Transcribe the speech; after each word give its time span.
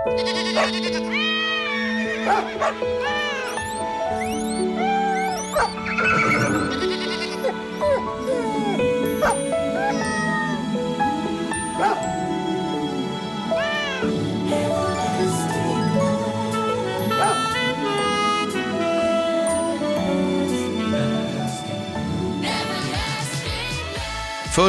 Förr 0.00 0.12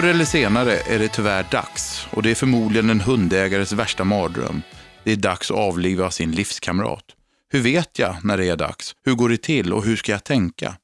eller 0.03 0.25
senare 0.25 0.77
är 0.77 0.99
det 0.99 1.07
tyvärr 1.07 1.45
dags 1.51 2.07
och 2.11 2.23
det 2.23 2.31
är 2.31 2.35
förmodligen 2.35 2.89
en 2.89 3.01
hundägares 3.01 3.73
värsta 3.73 4.03
mardröm. 4.03 4.63
Det 5.03 5.11
är 5.11 5.15
dags 5.15 5.51
att 5.51 5.57
avliva 5.57 6.11
sin 6.11 6.31
livskamrat. 6.31 7.05
Hur 7.49 7.61
vet 7.61 7.99
jag 7.99 8.15
när 8.23 8.37
det 8.37 8.45
är 8.45 8.55
dags? 8.55 8.95
Hur 9.05 9.13
går 9.13 9.29
det 9.29 9.41
till 9.41 9.73
och 9.73 9.83
hur 9.83 9.95
ska 9.95 10.11
jag 10.11 10.23
tänka? 10.23 10.75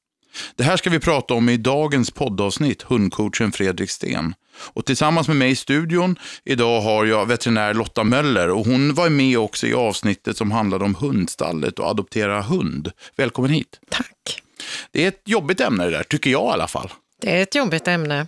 Det 0.56 0.64
här 0.64 0.76
ska 0.76 0.90
vi 0.90 1.00
prata 1.00 1.34
om 1.34 1.48
i 1.48 1.56
dagens 1.56 2.10
poddavsnitt, 2.10 2.82
hundcoachen 2.82 3.52
Fredrik 3.52 3.90
Sten. 3.90 4.34
Och 4.58 4.84
tillsammans 4.84 5.28
med 5.28 5.36
mig 5.36 5.50
i 5.50 5.56
studion 5.56 6.18
idag 6.44 6.80
har 6.80 7.04
jag 7.04 7.26
veterinär 7.26 7.74
Lotta 7.74 8.04
Möller 8.04 8.50
och 8.50 8.66
hon 8.66 8.94
var 8.94 9.08
med 9.08 9.38
också 9.38 9.66
i 9.66 9.74
avsnittet 9.74 10.36
som 10.36 10.50
handlade 10.50 10.84
om 10.84 10.94
hundstallet 10.94 11.78
och 11.78 11.86
adoptera 11.86 12.42
hund. 12.42 12.90
Välkommen 13.16 13.50
hit. 13.50 13.80
Tack. 13.90 14.42
Det 14.90 15.04
är 15.04 15.08
ett 15.08 15.22
jobbigt 15.24 15.60
ämne 15.60 15.84
det 15.84 15.90
där, 15.90 16.02
tycker 16.02 16.30
jag 16.30 16.50
i 16.50 16.52
alla 16.52 16.68
fall. 16.68 16.90
Det 17.20 17.38
är 17.38 17.42
ett 17.42 17.54
jobbigt 17.54 17.88
ämne. 17.88 18.26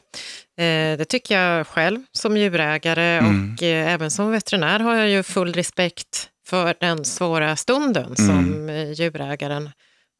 Eh, 0.61 0.99
det 0.99 1.05
tycker 1.05 1.39
jag 1.39 1.67
själv 1.67 2.03
som 2.13 2.37
djurägare 2.37 3.19
mm. 3.19 3.55
och 3.55 3.63
eh, 3.63 3.93
även 3.93 4.11
som 4.11 4.31
veterinär 4.31 4.81
har 4.81 4.95
jag 4.95 5.09
ju 5.09 5.23
full 5.23 5.53
respekt 5.53 6.29
för 6.47 6.75
den 6.81 7.05
svåra 7.05 7.57
stunden 7.57 8.05
mm. 8.05 8.17
som 8.17 8.69
eh, 8.69 8.93
djurägaren 8.93 9.71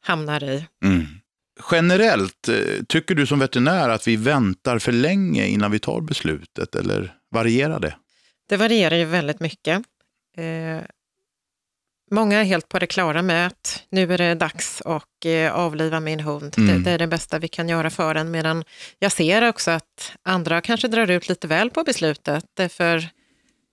hamnar 0.03 0.43
i. 0.43 0.65
Mm. 0.85 1.05
Generellt, 1.71 2.49
tycker 2.87 3.15
du 3.15 3.27
som 3.27 3.39
veterinär 3.39 3.89
att 3.89 4.07
vi 4.07 4.15
väntar 4.15 4.79
för 4.79 4.91
länge 4.91 5.45
innan 5.45 5.71
vi 5.71 5.79
tar 5.79 6.01
beslutet 6.01 6.75
eller 6.75 7.13
varierar 7.31 7.79
det? 7.79 7.95
Det 8.49 8.57
varierar 8.57 8.95
ju 8.95 9.05
väldigt 9.05 9.39
mycket. 9.39 9.83
Många 12.13 12.39
är 12.39 12.43
helt 12.43 12.69
på 12.69 12.79
det 12.79 12.87
klara 12.87 13.21
med 13.21 13.47
att 13.47 13.83
nu 13.89 14.13
är 14.13 14.17
det 14.17 14.35
dags 14.35 14.81
att 14.85 15.25
eh, 15.25 15.53
avliva 15.53 15.99
min 15.99 16.19
hund. 16.19 16.55
Mm. 16.57 16.67
Det, 16.67 16.79
det, 16.83 16.91
är 16.91 16.97
det 16.97 17.07
bästa 17.07 17.39
vi 17.39 17.47
kan 17.47 17.69
göra 17.69 17.89
för 17.89 18.13
den. 18.13 18.31
Medan 18.31 18.63
jag 18.99 19.11
ser 19.11 19.49
också 19.49 19.71
att 19.71 20.13
andra 20.23 20.61
kanske 20.61 20.87
drar 20.87 21.09
ut 21.09 21.29
lite 21.29 21.47
väl 21.47 21.69
på 21.69 21.83
beslutet. 21.83 22.45
För 22.69 23.09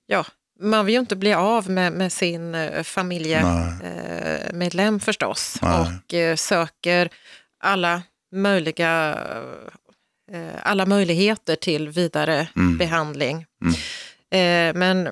ja, 0.06 0.24
man 0.60 0.86
vill 0.86 0.94
ju 0.94 1.00
inte 1.00 1.16
bli 1.16 1.34
av 1.34 1.70
med, 1.70 1.92
med 1.92 2.12
sin 2.12 2.54
eh, 2.54 2.82
familjemedlem 2.82 4.94
eh, 4.94 5.00
förstås. 5.00 5.58
Nej. 5.62 5.80
Och 5.80 6.14
eh, 6.14 6.36
söker 6.36 7.08
alla 7.60 8.02
möjliga 8.34 9.18
eh, 10.32 10.54
alla 10.62 10.86
möjligheter 10.86 11.56
till 11.56 11.88
vidare 11.88 12.48
mm. 12.56 12.78
behandling. 12.78 13.46
Mm. 13.62 13.74
Men 14.78 15.08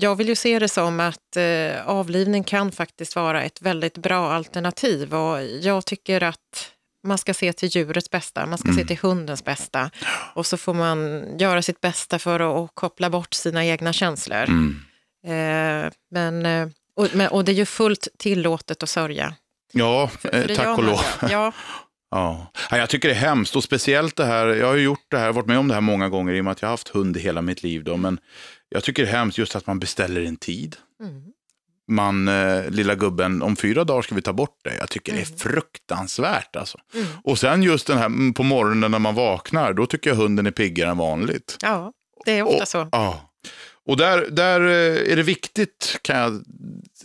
jag 0.00 0.16
vill 0.16 0.28
ju 0.28 0.34
se 0.34 0.58
det 0.58 0.68
som 0.68 1.00
att 1.00 1.36
eh, 1.36 1.88
avlivning 1.88 2.44
kan 2.44 2.72
faktiskt 2.72 3.16
vara 3.16 3.42
ett 3.42 3.62
väldigt 3.62 3.98
bra 3.98 4.32
alternativ 4.32 5.14
och 5.14 5.42
jag 5.42 5.86
tycker 5.86 6.22
att 6.22 6.72
man 7.06 7.18
ska 7.18 7.34
se 7.34 7.52
till 7.52 7.68
djurets 7.68 8.10
bästa, 8.10 8.46
man 8.46 8.58
ska 8.58 8.68
mm. 8.68 8.80
se 8.80 8.86
till 8.86 8.98
hundens 8.98 9.44
bästa 9.44 9.90
och 10.34 10.46
så 10.46 10.56
får 10.56 10.74
man 10.74 11.24
göra 11.38 11.62
sitt 11.62 11.80
bästa 11.80 12.18
för 12.18 12.64
att, 12.64 12.70
koppla 12.74 13.10
bort 13.10 13.34
sina 13.34 13.64
egna 13.66 13.92
känslor. 13.92 14.44
Mm. 14.44 14.76
Eh, 15.26 15.92
men, 16.10 16.46
eh, 16.46 16.68
och, 16.96 17.08
men, 17.12 17.28
och 17.28 17.44
det 17.44 17.52
är 17.52 17.56
ju 17.56 17.66
fullt 17.66 18.08
tillåtet 18.18 18.82
att 18.82 18.88
sörja. 18.88 19.34
Ja, 19.72 20.10
eh, 20.32 20.56
tack 20.56 20.78
och 20.78 20.84
lov. 20.84 21.00
Ja. 21.30 21.52
Ja. 22.10 22.46
jag 22.70 22.88
tycker 22.88 23.08
det 23.08 23.14
är 23.14 23.18
hemskt 23.18 23.56
och 23.56 23.64
speciellt 23.64 24.16
det 24.16 24.24
här, 24.24 24.46
jag 24.46 24.66
har 24.66 24.76
gjort 24.76 25.06
det 25.08 25.18
här, 25.18 25.32
varit 25.32 25.46
med 25.46 25.58
om 25.58 25.68
det 25.68 25.74
här 25.74 25.80
många 25.80 26.08
gånger 26.08 26.34
i 26.34 26.40
och 26.40 26.44
med 26.44 26.52
att 26.52 26.62
jag 26.62 26.68
har 26.68 26.72
haft 26.72 26.88
hund 26.88 27.16
i 27.16 27.20
hela 27.20 27.42
mitt 27.42 27.62
liv. 27.62 27.84
Då, 27.84 27.96
men 27.96 28.18
jag 28.68 28.84
tycker 28.84 29.02
det 29.02 29.08
är 29.08 29.12
hemskt 29.12 29.38
just 29.38 29.56
att 29.56 29.66
man 29.66 29.78
beställer 29.78 30.24
en 30.24 30.36
tid. 30.36 30.76
Mm. 31.02 31.22
Man, 31.88 32.28
eh, 32.28 32.70
lilla 32.70 32.94
gubben, 32.94 33.42
om 33.42 33.56
fyra 33.56 33.84
dagar 33.84 34.02
ska 34.02 34.14
vi 34.14 34.22
ta 34.22 34.32
bort 34.32 34.58
det. 34.64 34.76
Jag 34.76 34.88
tycker 34.88 35.12
mm. 35.12 35.24
det 35.24 35.28
är 35.28 35.30
mm. 35.30 35.38
fruktansvärt. 35.38 36.56
Alltså. 36.56 36.78
Mm. 36.94 37.06
Och 37.24 37.38
sen 37.38 37.62
just 37.62 37.86
den 37.86 37.98
här 37.98 38.06
mm, 38.06 38.34
på 38.34 38.42
morgonen 38.42 38.90
när 38.90 38.98
man 38.98 39.14
vaknar, 39.14 39.72
då 39.72 39.86
tycker 39.86 40.10
jag 40.10 40.16
hunden 40.16 40.46
är 40.46 40.50
piggare 40.50 40.90
än 40.90 40.98
vanligt. 40.98 41.56
Ja, 41.62 41.92
det 42.24 42.38
är 42.38 42.42
ofta 42.42 42.62
och, 42.62 42.68
så. 42.68 42.88
Ja. 42.92 43.29
Och 43.86 43.96
där, 43.96 44.26
där 44.30 44.60
eh, 44.60 45.12
är 45.12 45.16
det 45.16 45.22
viktigt, 45.22 45.98
kan 46.02 46.18
jag 46.18 46.42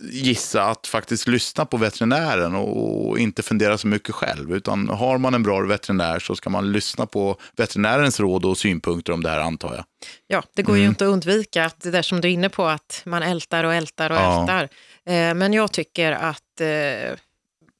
gissa, 0.00 0.62
att 0.62 0.86
faktiskt 0.86 1.28
lyssna 1.28 1.64
på 1.64 1.76
veterinären 1.76 2.54
och 2.54 3.18
inte 3.18 3.42
fundera 3.42 3.78
så 3.78 3.86
mycket 3.86 4.14
själv. 4.14 4.56
Utan 4.56 4.88
har 4.88 5.18
man 5.18 5.34
en 5.34 5.42
bra 5.42 5.60
veterinär 5.60 6.18
så 6.18 6.36
ska 6.36 6.50
man 6.50 6.72
lyssna 6.72 7.06
på 7.06 7.36
veterinärens 7.56 8.20
råd 8.20 8.44
och 8.44 8.58
synpunkter 8.58 9.12
om 9.12 9.22
det 9.22 9.30
här, 9.30 9.40
antar 9.40 9.74
jag. 9.74 9.84
Ja, 10.26 10.42
det 10.54 10.62
går 10.62 10.76
ju 10.76 10.82
mm. 10.82 10.90
inte 10.90 11.04
att 11.04 11.12
undvika 11.12 11.64
att 11.64 11.80
det 11.80 11.90
där 11.90 12.02
som 12.02 12.20
du 12.20 12.28
är 12.28 12.32
inne 12.32 12.48
på, 12.48 12.66
att 12.66 13.02
man 13.04 13.22
ältar 13.22 13.64
och 13.64 13.74
ältar 13.74 14.10
och 14.10 14.16
ja. 14.16 14.40
ältar. 14.40 14.62
Eh, 15.06 15.34
men 15.34 15.52
jag 15.52 15.72
tycker 15.72 16.12
att 16.12 16.60
eh, 16.60 17.18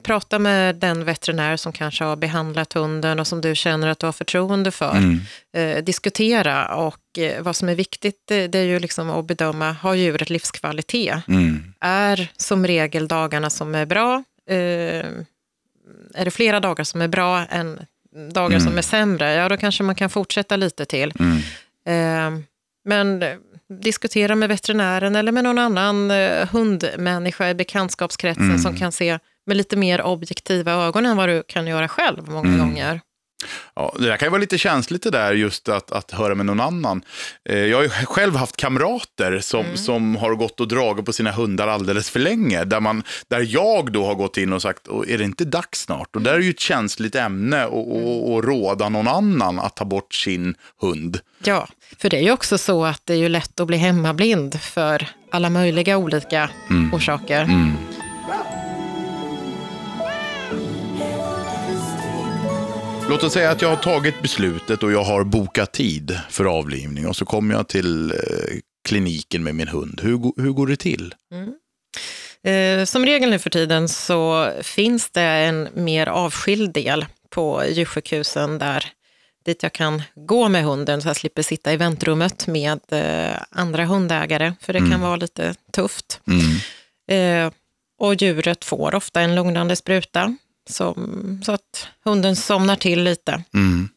prata 0.06 0.38
med 0.38 0.76
den 0.76 1.04
veterinär 1.04 1.56
som 1.56 1.72
kanske 1.72 2.04
har 2.04 2.16
behandlat 2.16 2.72
hunden 2.72 3.20
och 3.20 3.26
som 3.26 3.40
du 3.40 3.54
känner 3.54 3.88
att 3.88 3.98
du 3.98 4.06
har 4.06 4.12
förtroende 4.12 4.70
för. 4.70 4.96
Mm. 4.96 5.20
Eh, 5.52 5.84
diskutera 5.84 6.74
och 6.74 7.18
eh, 7.18 7.42
vad 7.42 7.56
som 7.56 7.68
är 7.68 7.74
viktigt 7.74 8.22
det, 8.24 8.46
det, 8.46 8.58
är 8.58 8.64
ju 8.64 8.78
liksom 8.78 9.10
att 9.10 9.24
bedöma, 9.26 9.72
har 9.72 9.94
djuret 9.94 10.30
livskvalitet? 10.30 11.28
Mm. 11.28 11.74
Är 11.80 12.28
som 12.36 12.66
regel 12.66 13.08
dagarna 13.08 13.50
som 13.50 13.74
är 13.74 13.86
bra, 13.86 14.24
eh, 14.48 15.06
är 16.14 16.24
det 16.24 16.30
flera 16.30 16.60
dagar 16.60 16.84
som 16.84 17.00
är 17.00 17.08
bra 17.08 17.46
än 17.46 17.80
dagar 18.32 18.56
mm. 18.56 18.60
som 18.60 18.78
är 18.78 18.82
sämre, 18.82 19.34
ja 19.34 19.48
då 19.48 19.56
kanske 19.56 19.82
man 19.82 19.94
kan 19.94 20.10
fortsätta 20.10 20.56
lite 20.56 20.84
till. 20.84 21.12
Mm. 21.18 21.36
Eh, 21.86 22.42
men 22.84 23.24
diskutera 23.68 24.34
med 24.34 24.48
veterinären 24.48 25.16
eller 25.16 25.32
med 25.32 25.44
någon 25.44 25.58
annan 25.58 26.10
eh, 26.10 26.48
hundmänniska 26.48 27.50
i 27.50 27.54
bekantskapskretsen 27.54 28.44
mm. 28.44 28.58
som 28.58 28.76
kan 28.76 28.92
se 28.92 29.18
med 29.46 29.56
lite 29.56 29.76
mer 29.76 30.02
objektiva 30.02 30.72
ögon 30.72 31.06
än 31.06 31.16
vad 31.16 31.28
du 31.28 31.42
kan 31.48 31.66
göra 31.66 31.88
själv 31.88 32.28
många 32.28 32.48
mm. 32.48 32.58
gånger. 32.58 33.00
Ja, 33.74 33.94
det 33.98 34.06
där 34.06 34.16
kan 34.16 34.26
ju 34.26 34.30
vara 34.30 34.40
lite 34.40 34.58
känsligt 34.58 35.02
det 35.02 35.10
där 35.10 35.32
just 35.32 35.68
att, 35.68 35.92
att 35.92 36.10
höra 36.10 36.34
med 36.34 36.46
någon 36.46 36.60
annan. 36.60 37.02
Eh, 37.48 37.58
jag 37.58 37.76
har 37.76 37.82
ju 37.82 37.88
själv 37.88 38.36
haft 38.36 38.56
kamrater 38.56 39.40
som, 39.40 39.64
mm. 39.64 39.76
som 39.76 40.16
har 40.16 40.34
gått 40.34 40.60
och 40.60 40.68
dragit 40.68 41.04
på 41.04 41.12
sina 41.12 41.30
hundar 41.30 41.68
alldeles 41.68 42.10
för 42.10 42.20
länge. 42.20 42.64
Där, 42.64 42.80
man, 42.80 43.02
där 43.28 43.46
jag 43.48 43.92
då 43.92 44.06
har 44.06 44.14
gått 44.14 44.36
in 44.36 44.52
och 44.52 44.62
sagt, 44.62 44.88
är 45.08 45.18
det 45.18 45.24
inte 45.24 45.44
dags 45.44 45.80
snart? 45.80 46.16
Och 46.16 46.22
där 46.22 46.34
är 46.34 46.40
ju 46.40 46.50
ett 46.50 46.60
känsligt 46.60 47.14
ämne 47.14 47.64
att 47.64 48.44
råda 48.44 48.88
någon 48.88 49.08
annan 49.08 49.58
att 49.58 49.76
ta 49.76 49.84
bort 49.84 50.14
sin 50.14 50.54
hund. 50.80 51.20
Ja, 51.44 51.68
för 51.98 52.10
det 52.10 52.16
är 52.16 52.22
ju 52.22 52.32
också 52.32 52.58
så 52.58 52.84
att 52.84 53.02
det 53.04 53.12
är 53.12 53.18
ju 53.18 53.28
lätt 53.28 53.60
att 53.60 53.66
bli 53.66 53.76
hemmablind 53.76 54.60
för 54.60 55.08
alla 55.30 55.50
möjliga 55.50 55.96
olika 55.96 56.50
mm. 56.70 56.94
orsaker. 56.94 57.42
Mm. 57.42 57.72
Låt 63.08 63.22
oss 63.22 63.32
säga 63.32 63.50
att 63.50 63.62
jag 63.62 63.68
har 63.68 63.76
tagit 63.76 64.22
beslutet 64.22 64.82
och 64.82 64.92
jag 64.92 65.04
har 65.04 65.24
bokat 65.24 65.72
tid 65.72 66.20
för 66.30 66.44
avlivning 66.44 67.06
och 67.06 67.16
så 67.16 67.24
kommer 67.24 67.54
jag 67.54 67.68
till 67.68 68.10
eh, 68.10 68.16
kliniken 68.88 69.42
med 69.42 69.54
min 69.54 69.68
hund. 69.68 70.00
Hur, 70.02 70.42
hur 70.42 70.52
går 70.52 70.66
det 70.66 70.76
till? 70.76 71.14
Mm. 71.32 71.52
Eh, 72.42 72.84
som 72.84 73.06
regel 73.06 73.30
nu 73.30 73.38
för 73.38 73.50
tiden 73.50 73.88
så 73.88 74.52
finns 74.62 75.10
det 75.10 75.22
en 75.22 75.68
mer 75.74 76.06
avskild 76.06 76.72
del 76.72 77.06
på 77.30 77.64
djursjukhusen 77.66 78.58
där 78.58 78.84
dit 79.44 79.62
jag 79.62 79.72
kan 79.72 80.02
gå 80.14 80.48
med 80.48 80.64
hunden 80.64 81.02
så 81.02 81.08
jag 81.08 81.16
slipper 81.16 81.42
sitta 81.42 81.72
i 81.72 81.76
väntrummet 81.76 82.46
med 82.46 82.80
eh, 82.88 83.42
andra 83.50 83.84
hundägare, 83.84 84.52
för 84.60 84.72
det 84.72 84.78
mm. 84.78 84.90
kan 84.90 85.00
vara 85.00 85.16
lite 85.16 85.54
tufft. 85.72 86.20
Mm. 86.26 87.46
Eh, 87.46 87.52
och 87.98 88.14
djuret 88.14 88.64
får 88.64 88.94
ofta 88.94 89.20
en 89.20 89.34
lugnande 89.34 89.76
spruta 89.76 90.36
som, 90.66 91.40
så 91.44 91.52
att 91.52 91.88
hunden 92.04 92.36
somnar 92.36 92.76
till 92.76 93.02
lite. 93.02 93.42
Mm. 93.54 93.88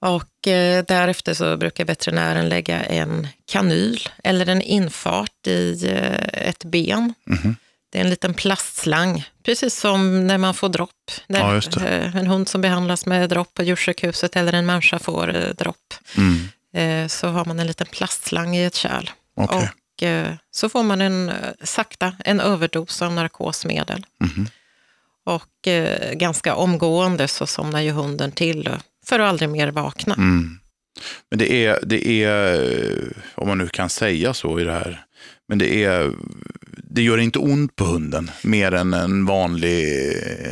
Och 0.00 0.48
eh, 0.48 0.84
därefter 0.88 1.34
så 1.34 1.56
brukar 1.56 1.84
veterinären 1.84 2.48
lägga 2.48 2.84
en 2.84 3.28
kanyl 3.46 4.08
eller 4.24 4.48
en 4.48 4.62
infart 4.62 5.46
i 5.46 5.86
eh, 5.86 6.48
ett 6.48 6.64
ben. 6.64 7.14
Mm. 7.30 7.56
Det 7.92 7.98
är 7.98 8.04
en 8.04 8.10
liten 8.10 8.34
plastslang, 8.34 9.28
precis 9.42 9.80
som 9.80 10.26
när 10.26 10.38
man 10.38 10.54
får 10.54 10.68
dropp. 10.68 11.10
Ja, 11.26 11.56
eh, 11.56 12.16
en 12.16 12.26
hund 12.26 12.48
som 12.48 12.60
behandlas 12.60 13.06
med 13.06 13.28
dropp 13.28 13.54
på 13.54 13.62
djursjukhuset 13.62 14.36
eller 14.36 14.52
en 14.52 14.66
människa 14.66 14.98
får 14.98 15.36
eh, 15.36 15.48
dropp. 15.48 15.94
Mm. 16.16 16.48
Eh, 16.74 17.08
så 17.08 17.28
har 17.28 17.44
man 17.44 17.60
en 17.60 17.66
liten 17.66 17.86
plastslang 17.86 18.56
i 18.56 18.64
ett 18.64 18.74
kärl. 18.74 19.10
Okay. 19.34 19.68
Och 19.98 20.02
eh, 20.02 20.34
så 20.50 20.68
får 20.68 20.82
man 20.82 21.00
en, 21.00 21.32
sakta 21.62 22.12
en 22.24 22.40
överdos 22.40 23.02
av 23.02 23.12
narkosmedel. 23.12 24.06
Mm. 24.24 24.48
Och 25.30 25.68
eh, 25.68 26.12
ganska 26.12 26.54
omgående 26.54 27.28
så 27.28 27.46
somnar 27.46 27.80
ju 27.80 27.90
hunden 27.90 28.32
till 28.32 28.68
för 29.06 29.18
att 29.20 29.28
aldrig 29.28 29.50
mer 29.50 29.70
vakna. 29.70 30.14
Mm. 30.14 30.58
Men 31.30 31.38
det 31.38 31.52
är, 31.66 31.78
det 31.82 32.24
är, 32.24 32.54
eh, 32.54 33.08
om 33.34 33.48
man 33.48 33.58
nu 33.58 33.68
kan 33.68 33.88
säga 33.88 34.34
så 34.34 34.60
i 34.60 34.64
det 34.64 34.72
här 34.72 35.04
men 35.50 35.58
det, 35.58 35.84
är, 35.84 36.12
det 36.84 37.02
gör 37.02 37.18
inte 37.18 37.38
ont 37.38 37.76
på 37.76 37.84
hunden 37.84 38.30
mer 38.42 38.72
än 38.74 38.94
en 38.94 39.26
vanlig, 39.26 39.84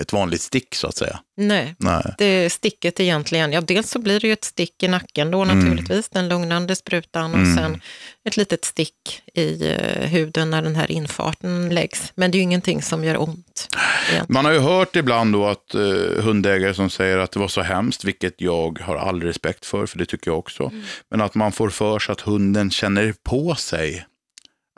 ett 0.01 0.13
vanligt 0.13 0.41
stick 0.41 0.75
så 0.75 0.87
att 0.87 0.97
säga. 0.97 1.21
Nej, 1.37 1.75
Nej. 1.79 2.15
det 2.19 2.51
sticket 2.51 3.01
egentligen, 3.01 3.53
ja 3.53 3.61
dels 3.61 3.91
så 3.91 3.99
blir 3.99 4.21
det 4.21 4.27
ju 4.27 4.33
ett 4.33 4.45
stick 4.45 4.83
i 4.83 4.89
nacken 4.89 5.31
då 5.31 5.45
naturligtvis, 5.45 6.09
den 6.09 6.29
lugnande 6.29 6.77
sprutan 6.77 7.33
och 7.35 7.39
Mm. 7.39 7.57
sen 7.57 7.81
ett 8.29 8.37
litet 8.37 8.65
stick 8.65 9.23
i 9.35 9.69
eh, 9.73 10.09
huden 10.09 10.51
när 10.51 10.63
den 10.63 10.77
här 10.77 10.91
infarten 10.91 11.75
läggs. 11.75 12.13
Men 12.15 12.31
det 12.31 12.37
är 12.37 12.39
ju 12.39 12.43
ingenting 12.43 12.83
som 12.83 13.05
gör 13.05 13.21
ont. 13.23 13.69
egentligen. 14.11 14.27
Man 14.29 14.45
har 14.45 14.53
ju 14.53 14.59
hört 14.59 14.97
ibland 14.97 15.33
då 15.33 15.47
att 15.47 15.75
eh, 15.75 16.23
hundägare 16.25 16.75
som 16.75 16.91
säger 16.91 17.19
att 17.19 17.33
det 17.33 17.39
var 17.41 17.49
så 17.49 17.61
hemskt, 17.63 18.05
vilket 18.05 18.41
jag 18.41 18.79
har 18.83 18.97
all 18.97 19.23
respekt 19.23 19.67
för, 19.67 19.87
för 19.87 19.99
det 19.99 20.07
tycker 20.07 20.31
jag 20.31 20.39
också. 20.39 20.73
Men 21.11 21.21
att 21.21 21.35
man 21.35 21.53
får 21.53 21.71
för 21.71 21.99
sig 21.99 22.13
att 22.13 22.21
hunden 22.21 22.71
känner 22.71 23.15
på 23.25 23.55
sig 23.55 24.07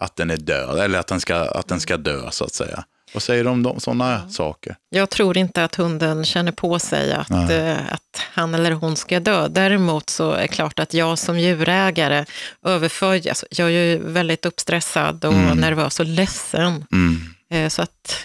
att 0.01 0.17
den 0.17 0.31
är 0.31 0.37
död, 0.37 0.79
eller 0.79 0.99
att 0.99 1.07
den 1.07 1.21
ska, 1.21 1.37
att 1.37 1.69
den 1.69 1.81
ska 1.81 1.97
dö 1.97 2.31
så 2.31 2.45
att 2.45 2.55
säga. 2.55 2.85
Vad 3.15 3.23
säger 3.23 3.45
du 3.45 3.51
om 3.51 3.63
de, 3.63 3.81
sådana 3.81 4.29
saker? 4.31 4.77
Jag 4.91 5.11
tror 5.11 5.37
inte 5.39 5.65
att 5.65 5.75
hunden 5.75 6.25
känner 6.25 6.53
på 6.53 6.79
sig 6.79 7.13
att, 7.13 7.31
eh, 7.31 7.77
att 7.93 8.21
han 8.33 8.55
eller 8.55 8.71
hon 8.73 8.97
ska 8.97 9.21
dö. 9.21 9.49
Däremot 9.49 10.11
så 10.11 10.33
är 10.33 10.43
det 10.43 10.49
klart 10.49 10.79
att 10.79 10.95
jag 10.95 11.19
som 11.19 11.39
djurägare 11.39 12.25
överför, 12.65 13.29
alltså, 13.29 13.47
jag 13.51 13.67
är 13.69 13.71
ju 13.73 13.99
väldigt 13.99 14.47
uppstressad 14.47 15.25
och 15.25 15.33
Mm. 15.33 15.59
nervös 15.59 16.01
och 16.01 16.07
ledsen. 16.07 16.85
Mm. 16.93 17.21
Eh, 17.51 17.69
Så 17.69 17.83
att 17.83 18.17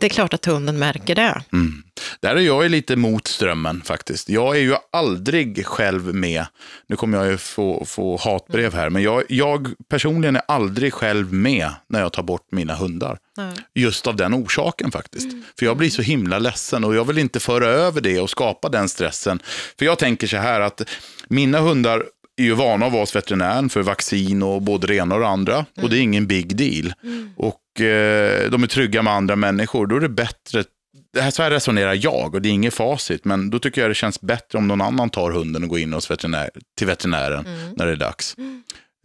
det 0.00 0.06
är 0.06 0.08
klart 0.08 0.34
att 0.34 0.44
hunden 0.44 0.78
märker 0.78 1.14
det. 1.14 1.42
Mm. 1.52 1.82
Där 2.20 2.36
är 2.36 2.40
jag 2.40 2.62
ju 2.62 2.68
lite 2.68 2.96
mot 2.96 3.26
strömmen 3.26 3.82
faktiskt. 3.84 4.28
Jag 4.28 4.56
är 4.56 4.60
ju 4.60 4.74
aldrig 4.92 5.66
själv 5.66 6.14
med, 6.14 6.46
nu 6.88 6.96
kommer 6.96 7.18
jag 7.18 7.26
ju 7.26 7.38
få, 7.38 7.84
få 7.84 8.16
hatbrev 8.16 8.74
här, 8.74 8.90
men 8.90 9.02
jag, 9.02 9.22
jag 9.28 9.68
personligen 9.88 10.36
är 10.36 10.42
aldrig 10.48 10.92
själv 10.92 11.32
med 11.32 11.70
när 11.88 12.00
jag 12.00 12.12
tar 12.12 12.22
bort 12.22 12.46
mina 12.52 12.74
hundar. 12.74 13.18
Nej. 13.36 13.54
Just 13.74 14.06
av 14.06 14.16
den 14.16 14.34
orsaken 14.34 14.90
faktiskt. 14.90 15.28
För 15.58 15.66
jag 15.66 15.76
blir 15.76 15.90
så 15.90 16.02
himla 16.02 16.38
ledsen 16.38 16.84
och 16.84 16.94
jag 16.94 17.04
vill 17.04 17.18
inte 17.18 17.40
föra 17.40 17.66
över 17.66 18.00
det 18.00 18.20
och 18.20 18.30
skapa 18.30 18.68
den 18.68 18.88
stressen. 18.88 19.42
För 19.78 19.86
jag 19.86 19.98
tänker 19.98 20.26
så 20.26 20.36
här 20.36 20.60
att 20.60 20.82
mina 21.28 21.60
hundar 21.60 22.04
är 22.40 22.44
ju 22.44 22.54
vana 22.54 22.86
att 22.86 22.92
vara 22.92 23.02
hos 23.02 23.16
veterinären 23.16 23.68
för 23.68 23.82
vaccin 23.82 24.42
och 24.42 24.62
både 24.62 24.86
det 24.86 24.94
ena 24.94 25.14
och 25.14 25.20
det 25.20 25.26
andra. 25.28 25.66
Och 25.82 25.90
det 25.90 25.98
är 25.98 26.00
ingen 26.00 26.26
big 26.26 26.56
deal. 26.56 26.92
Och 27.36 27.80
eh, 27.80 28.50
de 28.50 28.62
är 28.62 28.66
trygga 28.66 29.02
med 29.02 29.12
andra 29.12 29.36
människor. 29.36 29.86
Då 29.86 29.96
är 29.96 30.00
det 30.00 30.08
bättre 30.08 30.64
det 31.12 31.20
här, 31.20 31.30
så 31.30 31.42
här 31.42 31.50
resonerar 31.50 31.94
jag 31.94 32.34
och 32.34 32.42
det 32.42 32.48
är 32.48 32.50
inget 32.50 32.74
facit, 32.74 33.24
men 33.24 33.50
då 33.50 33.58
tycker 33.58 33.80
jag 33.80 33.90
det 33.90 33.94
känns 33.94 34.20
bättre 34.20 34.58
om 34.58 34.68
någon 34.68 34.80
annan 34.80 35.10
tar 35.10 35.30
hunden 35.30 35.62
och 35.62 35.68
går 35.68 35.78
in 35.78 35.92
hos 35.92 36.10
veterinär, 36.10 36.50
till 36.78 36.86
veterinären 36.86 37.44
när 37.76 37.86
det 37.86 37.92
är 37.92 37.96
dags. 37.96 38.36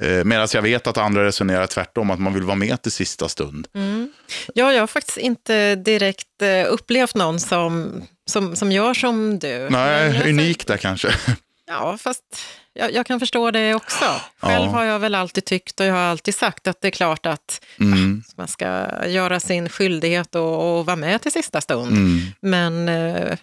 Eh, 0.04 0.24
Medan 0.24 0.48
jag 0.54 0.62
vet 0.62 0.88
att 0.88 0.98
andra 0.98 1.26
resonerar 1.26 1.68
tvärtom, 1.68 2.12
att 2.12 2.20
man 2.20 2.34
vill 2.34 2.44
vara 2.44 2.56
med 2.56 2.82
till 2.82 2.92
sista 2.92 3.30
stund. 3.30 3.68
Ja, 4.54 4.74
jag 4.74 4.80
har 4.80 4.88
faktiskt 4.88 5.18
inte 5.18 5.76
direkt 5.76 6.42
eh, 6.42 6.74
upplevt 6.74 7.16
någon 7.16 7.40
som, 7.40 8.02
som, 8.30 8.56
som 8.56 8.72
gör 8.72 8.94
som 8.94 9.40
du. 9.40 9.68
Nej, 9.70 10.30
unik 10.30 10.68
där 10.68 10.78
kanske. 10.78 11.10
Ja, 11.68 11.98
fast 11.98 12.22
jag, 12.74 12.94
jag 12.94 13.06
kan 13.06 13.20
förstå 13.20 13.52
det 13.52 13.76
också. 13.76 14.06
Själv 14.42 14.66
Ja. 14.66 14.72
har 14.72 14.84
jag 14.84 15.00
väl 15.00 15.16
alltid 15.16 15.46
tyckt 15.46 15.80
och 15.80 15.86
jag 15.86 15.94
har 15.94 16.00
alltid 16.02 16.36
sagt 16.36 16.68
att 16.68 16.82
det 16.82 16.88
är 16.88 16.92
klart 16.92 17.26
att 17.26 17.64
Mm. 17.80 18.24
man 18.38 18.48
ska 18.48 18.88
göra 19.08 19.40
sin 19.40 19.70
skyldighet 19.70 20.36
och, 20.36 20.78
och 20.80 20.86
vara 20.86 20.96
med 20.96 21.22
till 21.22 21.32
sista 21.32 21.62
stund. 21.62 21.92
Mm. 21.98 22.20
Men 22.40 22.90
eh, 22.90 23.38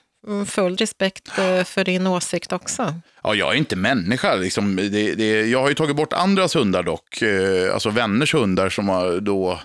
full 0.47 0.77
respekt 0.77 1.39
eh, 1.39 1.65
för 1.65 1.85
din 1.85 2.07
åsikt 2.07 2.53
också. 2.53 2.95
Ja, 3.23 3.35
jag 3.35 3.53
är 3.53 3.55
inte 3.55 3.77
människa. 3.77 4.35
Liksom. 4.35 4.77
Det, 4.77 5.15
det, 5.15 5.47
jag 5.47 5.61
har 5.61 5.69
ju 5.69 5.75
tagit 5.75 5.97
bort 5.97 6.13
andras 6.13 6.57
hundar 6.57 6.83
dock. 6.83 7.23
Eh, 7.23 7.75
alltså 7.75 7.91
vänners 7.91 8.35
hundar 8.35 8.69
som 8.69 8.89
har 8.89 9.21
då 9.21 9.61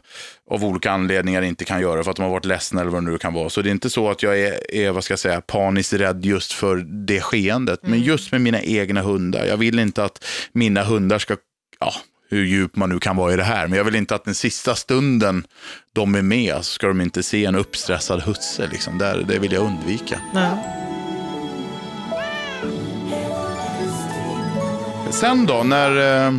av 0.49 0.65
olika 0.65 0.91
anledningar 0.91 1.41
inte 1.41 1.65
kan 1.65 1.81
göra 1.81 2.03
för 2.03 2.11
att 2.11 2.17
de 2.17 2.23
har 2.23 2.31
varit 2.31 2.45
ledsna 2.45 2.81
eller 2.81 2.91
vad 2.91 3.03
det 3.03 3.11
nu 3.11 3.17
kan 3.17 3.33
vara. 3.33 3.49
Så 3.49 3.61
det 3.61 3.69
är 3.69 3.71
inte 3.71 3.89
så 3.89 4.09
att 4.09 4.23
jag 4.23 4.39
är, 4.39 4.75
är 4.75 4.91
vad 4.91 5.03
ska 5.03 5.11
jag 5.11 5.19
säga, 5.19 5.41
paniskt 5.41 5.93
rädd 5.93 6.25
just 6.25 6.53
för 6.53 6.77
det 7.07 7.21
skeendet. 7.21 7.79
Men 7.83 7.99
just 7.99 8.31
med 8.31 8.41
mina 8.41 8.61
egna 8.61 9.01
hundar. 9.01 9.45
Jag 9.45 9.57
vill 9.57 9.79
inte 9.79 10.03
att 10.03 10.25
mina 10.51 10.83
hundar 10.83 11.19
ska, 11.19 11.35
ja, 11.79 11.93
hur 12.29 12.45
djup 12.45 12.75
man 12.75 12.89
nu 12.89 12.99
kan 12.99 13.15
vara 13.15 13.33
i 13.33 13.35
det 13.35 13.43
här, 13.43 13.67
men 13.67 13.77
jag 13.77 13.83
vill 13.83 13.95
inte 13.95 14.15
att 14.15 14.25
den 14.25 14.35
sista 14.35 14.75
stunden 14.75 15.47
de 15.93 16.15
är 16.15 16.21
med 16.21 16.55
så 16.55 16.63
ska 16.63 16.87
de 16.87 17.01
inte 17.01 17.23
se 17.23 17.45
en 17.45 17.55
uppstressad 17.55 18.21
husse. 18.21 18.67
Liksom. 18.71 18.97
Där, 18.97 19.25
det 19.27 19.39
vill 19.39 19.51
jag 19.51 19.63
undvika. 19.63 20.19
Ja. 20.33 20.63
Sen 25.11 25.45
då, 25.45 25.63
när, 25.63 26.25
eh, 26.27 26.33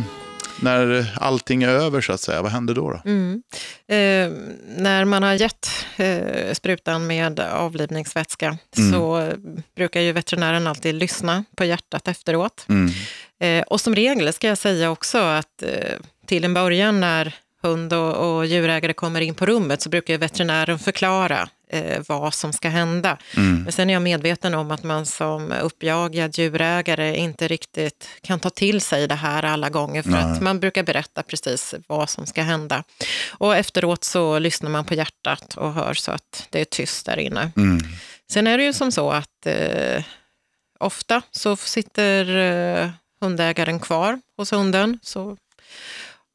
när 0.59 1.13
allting 1.21 1.63
är 1.63 1.69
över 1.69 2.01
så 2.01 2.13
att 2.13 2.19
säga, 2.21 2.41
vad 2.41 2.51
händer 2.51 2.73
då? 2.73 2.91
då? 2.91 3.01
Mm. 3.05 3.43
Eh, 3.87 4.37
när 4.77 5.05
man 5.05 5.23
har 5.23 5.33
gett 5.33 5.69
eh, 5.97 6.53
sprutan 6.53 7.07
med 7.07 7.39
avlivningsvätska 7.39 8.57
Mm. 8.77 8.91
så 8.93 9.31
brukar 9.75 10.01
ju 10.01 10.11
veterinären 10.11 10.67
alltid 10.67 10.95
lyssna 10.95 11.43
på 11.55 11.65
hjärtat 11.65 12.07
efteråt. 12.07 12.65
Mm. 12.69 12.91
Eh, 13.39 13.61
och 13.61 13.81
som 13.81 13.95
regel 13.95 14.33
ska 14.33 14.47
jag 14.47 14.57
säga 14.57 14.91
också 14.91 15.17
att 15.17 15.63
eh, 15.63 15.97
till 16.25 16.43
en 16.43 16.53
början 16.53 16.99
när 16.99 17.35
hund 17.61 17.93
och, 17.93 18.37
och 18.37 18.45
djurägare 18.45 18.93
kommer 18.93 19.21
in 19.21 19.35
på 19.35 19.45
rummet 19.45 19.81
så 19.81 19.89
brukar 19.89 20.17
veterinären 20.17 20.79
förklara 20.79 21.49
eh, 21.69 22.01
vad 22.07 22.33
som 22.33 22.53
ska 22.53 22.69
hända. 22.69 23.17
Mm. 23.37 23.63
Men 23.63 23.71
sen 23.71 23.89
är 23.89 23.93
jag 23.93 24.01
medveten 24.01 24.53
om 24.53 24.71
att 24.71 24.83
man 24.83 25.05
som 25.05 25.51
uppjagad 25.51 26.37
djurägare 26.37 27.17
inte 27.17 27.47
riktigt 27.47 28.07
kan 28.21 28.39
ta 28.39 28.49
till 28.49 28.81
sig 28.81 29.07
det 29.07 29.15
här 29.15 29.45
alla 29.45 29.69
gånger 29.69 30.01
för 30.01 30.09
Nej. 30.09 30.23
att 30.23 30.41
man 30.41 30.59
brukar 30.59 30.83
berätta 30.83 31.23
precis 31.23 31.75
vad 31.87 32.09
som 32.09 32.25
ska 32.25 32.41
hända. 32.41 32.83
Och 33.29 33.55
efteråt 33.55 34.03
så 34.03 34.39
lyssnar 34.39 34.69
man 34.69 34.85
på 34.85 34.93
hjärtat 34.93 35.57
och 35.57 35.73
hör 35.73 35.93
så 35.93 36.11
att 36.11 36.47
det 36.49 36.61
är 36.61 36.65
tyst 36.65 37.05
där 37.05 37.19
inne. 37.19 37.51
Mm. 37.57 37.79
Sen 38.31 38.47
är 38.47 38.57
det 38.57 38.63
ju 38.63 38.73
som 38.73 38.91
så 38.91 39.11
att 39.11 39.45
eh, 39.45 40.03
ofta 40.79 41.21
så 41.31 41.55
sitter 41.55 42.37
eh, 42.37 42.89
hundägaren 43.21 43.79
kvar 43.79 44.21
hos 44.37 44.51
hunden. 44.51 44.99
Så, 45.01 45.37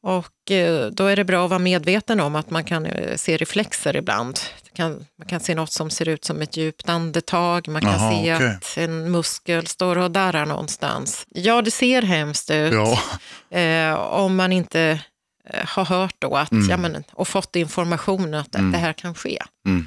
och 0.02 0.50
eh, 0.50 0.86
då 0.86 1.06
är 1.06 1.16
det 1.16 1.24
bra 1.24 1.44
att 1.44 1.50
vara 1.50 1.58
medveten 1.58 2.20
om 2.20 2.36
att 2.36 2.50
man 2.50 2.64
kan 2.64 2.86
eh, 2.86 3.16
se 3.16 3.36
reflexer 3.36 3.96
ibland. 3.96 4.40
Kan, 4.74 5.06
man 5.18 5.28
kan 5.28 5.40
se 5.40 5.54
något 5.54 5.72
som 5.72 5.90
ser 5.90 6.08
ut 6.08 6.24
som 6.24 6.42
ett 6.42 6.56
djupt 6.56 6.88
andetag. 6.88 7.68
Man 7.68 7.82
kan 7.82 7.90
Jaha, 7.92 8.10
se 8.22 8.34
okej. 8.34 8.48
att 8.48 8.76
en 8.78 9.10
muskel 9.10 9.66
står 9.66 9.98
och 9.98 10.10
darrar 10.10 10.46
någonstans. 10.46 11.26
Ja, 11.28 11.62
det 11.62 11.70
ser 11.70 12.02
hemskt 12.02 12.50
ut. 12.50 12.74
Ja. 12.74 12.98
Eh, 13.58 13.94
om 13.94 14.36
man 14.36 14.52
inte 14.52 15.00
eh, 15.50 15.66
har 15.66 15.84
hört 15.84 16.14
då 16.18 16.36
att, 16.36 16.52
Mm. 16.52 16.70
ja, 16.70 16.76
men, 16.76 17.04
och 17.12 17.28
fått 17.28 17.56
information 17.56 18.34
att 18.34 18.54
Mm. 18.54 18.72
det 18.72 18.78
här 18.78 18.92
kan 18.92 19.14
ske. 19.14 19.42
Mm. 19.66 19.86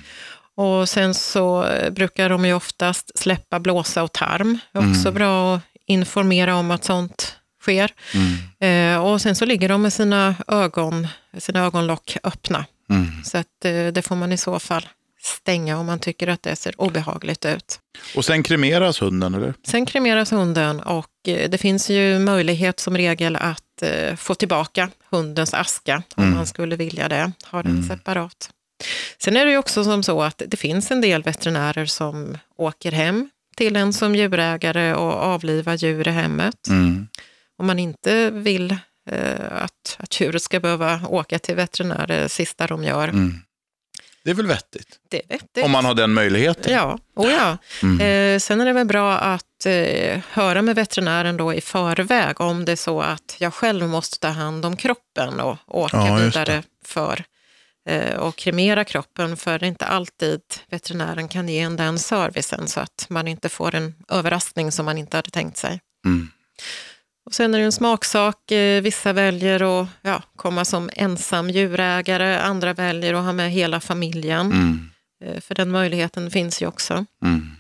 Och 0.56 0.90
sen 0.90 1.14
så 1.14 1.68
brukar 1.92 2.30
de 2.30 2.46
ju 2.46 2.54
oftast 2.54 3.20
släppa 3.20 3.60
blåsa 3.60 4.04
och 4.04 4.12
tarm. 4.14 4.60
Också 4.74 4.86
Mm. 5.10 5.14
bra 5.14 5.56
att 5.56 5.62
informera 5.88 6.56
om 6.56 6.72
att 6.72 6.84
sånt 6.84 7.36
sker. 7.62 7.92
Mm. 8.14 8.94
Eh, 8.96 9.04
och 9.06 9.22
sen 9.22 9.36
så 9.36 9.46
ligger 9.46 9.70
de 9.70 9.82
med 9.82 9.94
sina, 9.94 10.36
ögon, 10.48 11.08
sina 11.38 11.60
ögonlock 11.66 12.18
öppna. 12.24 12.66
Mm. 12.90 13.24
Så 13.24 13.38
att, 13.38 13.66
eh, 13.66 13.88
det 13.88 14.02
får 14.02 14.16
man 14.16 14.32
i 14.32 14.38
så 14.38 14.60
fall 14.60 14.88
stänga 15.22 15.78
om 15.78 15.86
man 15.86 16.00
tycker 16.00 16.28
att 16.28 16.44
det 16.44 16.56
ser 16.56 16.82
obehagligt 16.82 17.46
ut. 17.46 17.80
Och 18.16 18.26
sen 18.26 18.44
kremeras 18.44 19.02
hunden, 19.02 19.34
eller? 19.34 19.54
Sen 19.68 19.86
kremeras 19.86 20.32
hunden 20.32 20.80
och 20.80 21.10
eh, 21.28 21.50
det 21.50 21.58
finns 21.58 21.90
ju 21.90 22.20
möjlighet 22.20 22.80
som 22.80 22.98
regel 22.98 23.36
att 23.36 23.82
eh, 23.82 24.16
få 24.16 24.36
tillbaka 24.36 24.90
hundens 25.12 25.54
aska 25.54 26.04
om 26.16 26.24
Mm. 26.24 26.36
man 26.36 26.48
skulle 26.48 26.76
vilja 26.76 27.10
det, 27.10 27.32
ha 27.46 27.64
den 27.64 27.72
Mm. 27.72 27.88
separat. 27.90 28.50
Sen 29.24 29.38
är 29.38 29.46
det 29.46 29.52
ju 29.52 29.58
också 29.58 29.84
som 29.84 30.04
så 30.04 30.22
att 30.22 30.42
det 30.48 30.58
finns 30.58 30.92
en 30.92 31.02
del 31.02 31.24
veterinärer 31.24 31.86
som 31.86 32.38
åker 32.58 32.92
hem 32.92 33.30
till 33.58 33.76
en 33.76 33.94
som 33.94 34.16
djurägare 34.16 34.94
och 34.94 35.14
avlivar 35.14 35.76
djur 35.76 36.08
i 36.08 36.12
hemmet. 36.12 36.68
Mm. 36.68 37.08
Om 37.58 37.68
man 37.68 37.80
inte 37.80 38.32
vill 38.32 38.72
eh, 39.10 39.52
att, 39.52 39.98
att 39.98 40.22
djuret 40.22 40.42
ska 40.42 40.60
behöva 40.60 41.02
åka 41.08 41.40
till 41.40 41.56
veterinär 41.56 42.08
det 42.08 42.30
sista 42.30 42.68
de 42.68 42.84
gör. 42.84 43.08
Mm. 43.08 43.34
Det 44.24 44.32
är 44.32 44.36
väl 44.36 44.48
vettigt? 44.48 45.00
Det 45.10 45.18
är 45.18 45.28
vettigt. 45.28 45.66
Om 45.66 45.72
man 45.72 45.86
har 45.86 45.94
den 45.94 46.14
möjligheten. 46.14 46.74
Ja, 46.74 47.00
oh 47.16 47.32
ja. 47.32 47.58
Mm. 47.84 48.02
Eh, 48.36 48.40
sen 48.40 48.62
är 48.62 48.66
det 48.66 48.74
väl 48.74 48.88
bra 48.88 49.18
att 49.18 49.66
eh, 49.66 50.20
höra 50.32 50.62
med 50.62 50.76
veterinären 50.76 51.38
då 51.38 51.54
i 51.54 51.62
förväg 51.62 52.42
om 52.42 52.66
det 52.66 52.72
är 52.72 52.76
så 52.76 53.02
att 53.02 53.36
jag 53.40 53.54
själv 53.54 53.88
måste 53.88 54.20
ta 54.20 54.28
hand 54.28 54.66
om 54.66 54.78
kroppen 54.78 55.40
och 55.40 55.58
åka 55.68 55.98
Ja, 55.98 56.16
vidare 56.16 56.64
för 56.86 57.14
eh, 57.14 57.24
och 58.20 58.36
kremera 58.36 58.84
kroppen 58.84 59.38
för 59.38 59.60
det 59.60 59.66
är 59.66 59.68
inte 59.68 59.86
alltid 59.86 60.42
veterinären 60.70 61.28
kan 61.28 61.50
ge 61.50 61.60
en 61.60 61.76
den 61.76 62.00
servicen 62.00 62.68
så 62.68 62.80
att 62.80 63.06
man 63.10 63.28
inte 63.28 63.50
får 63.50 63.76
en 63.76 63.96
överraskning 64.10 64.72
som 64.72 64.86
man 64.86 64.98
inte 64.98 65.18
hade 65.18 65.30
tänkt 65.30 65.58
sig. 65.58 65.80
Mm. 66.06 66.28
Och 67.26 67.34
sen 67.34 67.54
är 67.54 67.60
det 67.60 67.66
en 67.66 67.72
smaksak. 67.72 68.52
Eh, 68.52 68.82
Vissa 68.82 69.14
väljer 69.14 69.82
att 69.82 69.88
ja, 70.02 70.22
komma 70.36 70.66
som 70.66 70.90
ensam 70.94 71.50
djurägare, 71.50 72.38
andra 72.40 72.74
väljer 72.74 73.14
att 73.14 73.26
ha 73.26 73.34
med 73.34 73.52
hela 73.52 73.80
familjen. 73.80 74.52
Mm. 74.52 74.90
Eh, 75.26 75.42
För 75.42 75.56
den 75.56 75.72
möjligheten 75.72 76.32
finns 76.32 76.62
ju 76.62 76.68
också. 76.68 77.06
Mm. 77.26 77.52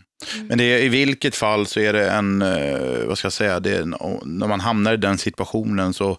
Men 0.47 0.57
det 0.57 0.63
är, 0.63 0.79
i 0.79 0.89
vilket 0.89 1.35
fall 1.35 1.67
så 1.67 1.79
är 1.79 1.93
det 1.93 2.09
en, 2.09 2.41
eh, 2.41 3.05
vad 3.05 3.17
ska 3.17 3.25
jag 3.25 3.33
säga, 3.33 3.59
det 3.59 3.77
en- 3.77 3.95
när 4.25 4.47
man 4.47 4.59
hamnar 4.59 4.93
i 4.93 4.97
den 4.97 5.17
situationen 5.17 5.93
så, 5.93 6.17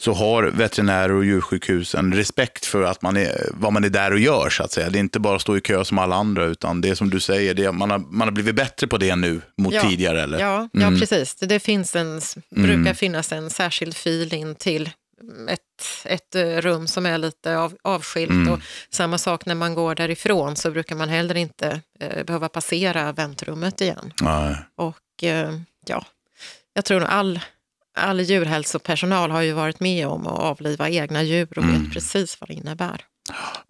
så 0.00 0.12
har 0.12 0.42
veterinärer 0.42 1.12
och 1.12 1.24
djursjukhus 1.24 1.94
en 1.94 2.14
respekt 2.14 2.64
för 2.66 2.82
att 2.82 3.02
man 3.02 3.16
är, 3.16 3.46
vad 3.52 3.72
man 3.72 3.84
är 3.84 3.88
där 3.88 4.12
och 4.12 4.18
gör 4.18 4.50
så 4.50 4.62
att 4.62 4.72
säga. 4.72 4.90
Det 4.90 4.98
är 4.98 5.00
inte 5.00 5.20
bara 5.20 5.36
att 5.36 5.42
stå 5.42 5.56
i 5.56 5.60
kö 5.60 5.84
som 5.84 5.98
alla 5.98 6.16
andra 6.16 6.44
utan 6.44 6.80
det 6.80 6.88
är 6.88 6.94
som 6.94 7.10
du 7.10 7.20
säger, 7.20 7.54
det 7.54 7.72
man, 7.72 7.90
har, 7.90 7.98
man 7.98 8.28
har 8.28 8.32
blivit 8.32 8.54
bättre 8.54 8.86
på 8.86 8.98
det 8.98 9.16
nu 9.16 9.40
mot 9.58 9.74
Ja. 9.74 9.82
tidigare 9.82 10.22
eller? 10.22 10.38
Ja, 10.40 10.68
ja 10.72 10.90
precis. 11.00 11.34
Det, 11.34 11.46
det 11.46 11.60
finns 11.60 11.96
en, 11.96 12.20
brukar 12.50 12.94
finnas 12.94 13.32
en 13.32 13.50
särskild 13.50 13.94
fil 13.96 14.34
in 14.34 14.54
till 14.54 14.90
ett, 15.48 15.60
ett 16.04 16.34
eh, 16.34 16.42
rum 16.46 16.86
som 16.86 17.06
är 17.06 17.18
lite 17.18 17.56
av, 17.56 17.76
avskilt. 17.82 18.50
Och 18.50 18.58
samma 18.90 19.18
sak 19.18 19.46
när 19.46 19.54
man 19.54 19.74
går 19.74 19.94
därifrån 19.94 20.56
så 20.56 20.70
brukar 20.70 20.96
man 20.96 21.08
heller 21.08 21.34
inte 21.36 21.80
eh, 22.00 22.24
behöva 22.24 22.48
passera 22.48 23.12
väntrummet 23.12 23.80
igen. 23.80 24.12
Nej. 24.20 24.56
Och 24.76 25.22
eh, 25.24 25.58
ja, 25.86 26.04
jag 26.74 26.84
tror 26.84 27.00
nog 27.00 27.08
all, 27.08 27.40
all 27.98 28.20
djurhälsopersonal 28.20 29.30
har 29.30 29.40
ju 29.42 29.52
varit 29.52 29.80
med 29.80 30.06
om 30.08 30.26
att 30.26 30.38
avliva 30.38 30.88
egna 30.88 31.22
djur 31.22 31.58
och 31.58 31.64
vet 31.64 31.92
precis 31.92 32.40
vad 32.40 32.48
det 32.50 32.54
innebär. 32.54 33.04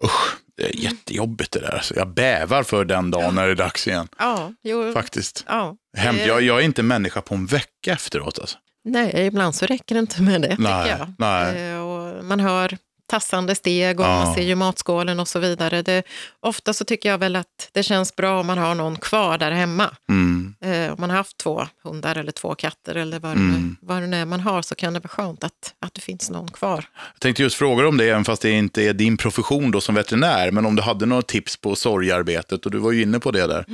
Usch, 0.04 0.36
det 0.56 0.62
är 0.64 0.76
jättejobbigt 0.76 1.52
det 1.52 1.60
där. 1.60 1.80
Så 1.82 1.94
jag 1.96 2.08
bävar 2.08 2.62
för 2.62 2.84
den 2.84 3.10
dagen 3.10 3.34
när 3.34 3.46
det 3.46 3.50
är 3.52 3.56
dags 3.56 3.88
igen. 3.88 4.08
Ja, 4.18 4.52
jo, 4.62 4.92
Faktiskt. 4.92 5.44
ja. 5.48 5.76
Hem, 5.96 6.16
det- 6.16 6.24
jag, 6.26 6.42
jag 6.42 6.58
är 6.60 6.62
inte 6.64 6.82
människa 6.82 7.20
på 7.20 7.34
en 7.34 7.46
vecka 7.46 7.92
efteråt. 7.92 8.38
Alltså. 8.38 8.58
Nej, 8.84 9.26
ibland 9.26 9.54
så 9.54 9.66
räcker 9.66 9.94
det 9.94 9.98
inte 9.98 10.22
med 10.22 10.42
det, 10.42 10.56
Nej, 10.58 10.84
tycker 10.84 10.98
jag. 10.98 11.12
nej. 11.18 11.70
Eh, 11.72 11.78
Och 11.80 12.24
man 12.24 12.40
hör 12.40 12.78
tassande 13.16 13.54
steg 13.54 14.00
och 14.00 14.06
Ja. 14.06 14.24
man 14.24 14.34
ser 14.34 14.42
ju 14.42 14.54
matskålen 14.54 15.20
och 15.20 15.28
så 15.28 15.38
vidare. 15.38 15.82
Det, 15.82 16.02
ofta 16.40 16.72
så 16.72 16.84
tycker 16.84 17.08
jag 17.08 17.18
väl 17.18 17.36
att 17.36 17.68
det 17.72 17.82
känns 17.82 18.16
bra 18.16 18.40
om 18.40 18.46
man 18.46 18.58
har 18.58 18.74
någon 18.74 18.96
kvar 18.96 19.38
där 19.38 19.50
hemma. 19.50 19.90
Mm. 20.08 20.54
Eh, 20.64 20.90
om 20.92 20.96
man 20.98 21.10
har 21.10 21.16
haft 21.16 21.36
två 21.36 21.66
hundar 21.84 22.16
eller 22.16 22.32
två 22.32 22.54
katter 22.54 22.94
eller 22.94 23.18
vad, 23.18 23.30
det, 23.36 23.40
Mm. 23.40 23.52
nu- 23.62 23.74
vad 23.80 24.02
det 24.02 24.06
nu 24.06 24.16
är 24.16 24.24
man 24.24 24.40
har 24.40 24.62
så 24.62 24.74
kan 24.74 24.92
det 24.94 25.00
vara 25.00 25.08
skönt 25.08 25.44
att, 25.44 25.74
att 25.80 25.94
det 25.94 26.00
finns 26.00 26.30
någon 26.30 26.48
kvar. 26.50 26.84
Jag 27.14 27.20
tänkte 27.20 27.42
just 27.42 27.56
fråga 27.56 27.88
om 27.88 27.96
det, 27.96 28.04
även 28.10 28.24
fast 28.24 28.42
det 28.42 28.50
inte 28.50 28.82
är 28.82 28.92
din 28.92 29.16
profession 29.16 29.70
då 29.70 29.80
som 29.80 29.94
veterinär, 29.94 30.50
men 30.50 30.66
om 30.66 30.76
du 30.76 30.82
hade 30.82 31.06
några 31.06 31.22
tips 31.22 31.56
på 31.56 31.76
sorgarbetet, 31.76 32.64
och 32.66 32.70
du 32.72 32.78
var 32.78 32.92
ju 32.92 33.02
inne 33.02 33.18
på 33.20 33.30
det 33.30 33.46
där. 33.46 33.64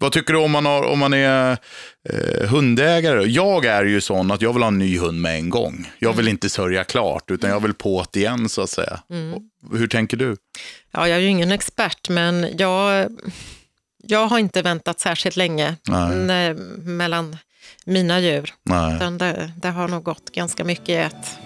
Vad 0.00 0.12
tycker 0.12 0.32
du 0.34 0.38
om 0.40 0.50
man, 0.50 0.66
har, 0.66 0.82
om 0.84 0.98
man 0.98 1.14
är 1.14 1.58
eh, 2.10 2.48
hundägare? 2.48 3.24
Jag 3.24 3.64
är 3.64 3.84
ju 3.84 4.00
sån 4.00 4.30
att 4.30 4.42
jag 4.42 4.52
vill 4.52 4.62
ha 4.62 4.68
en 4.68 4.78
ny 4.78 4.98
hund 4.98 5.20
med 5.20 5.34
en 5.34 5.50
gång. 5.50 5.90
Jag 5.98 6.12
vill 6.12 6.28
inte 6.28 6.48
sörja 6.48 6.84
klart, 6.84 7.30
utan 7.30 7.50
jag 7.50 7.60
vill 7.60 7.74
på 7.74 8.04
det 8.12 8.18
igen 8.20 8.48
så 8.48 8.66
att 8.68 8.74
säga. 8.74 9.00
Och 9.34 9.78
Hur 9.78 9.88
tänker 9.88 10.16
du? 10.16 10.36
Ja, 10.92 11.08
jag 11.08 11.16
är 11.16 11.22
ju 11.22 11.28
ingen 11.28 11.52
expert, 11.52 12.08
men 12.08 12.46
jag, 12.58 13.08
jag 14.02 14.26
har 14.26 14.38
inte 14.38 14.62
väntat 14.62 15.00
särskilt 15.00 15.36
länge 15.36 15.76
när, 16.26 16.54
mellan 16.84 17.36
mina 17.84 18.20
djur. 18.20 18.54
Det, 19.18 19.52
det 19.56 19.68
har 19.68 19.88
nog 19.88 20.02
gått 20.02 20.30
ganska 20.32 20.64
mycket 20.64 20.88
i 20.88 20.94
ett. 20.94 21.38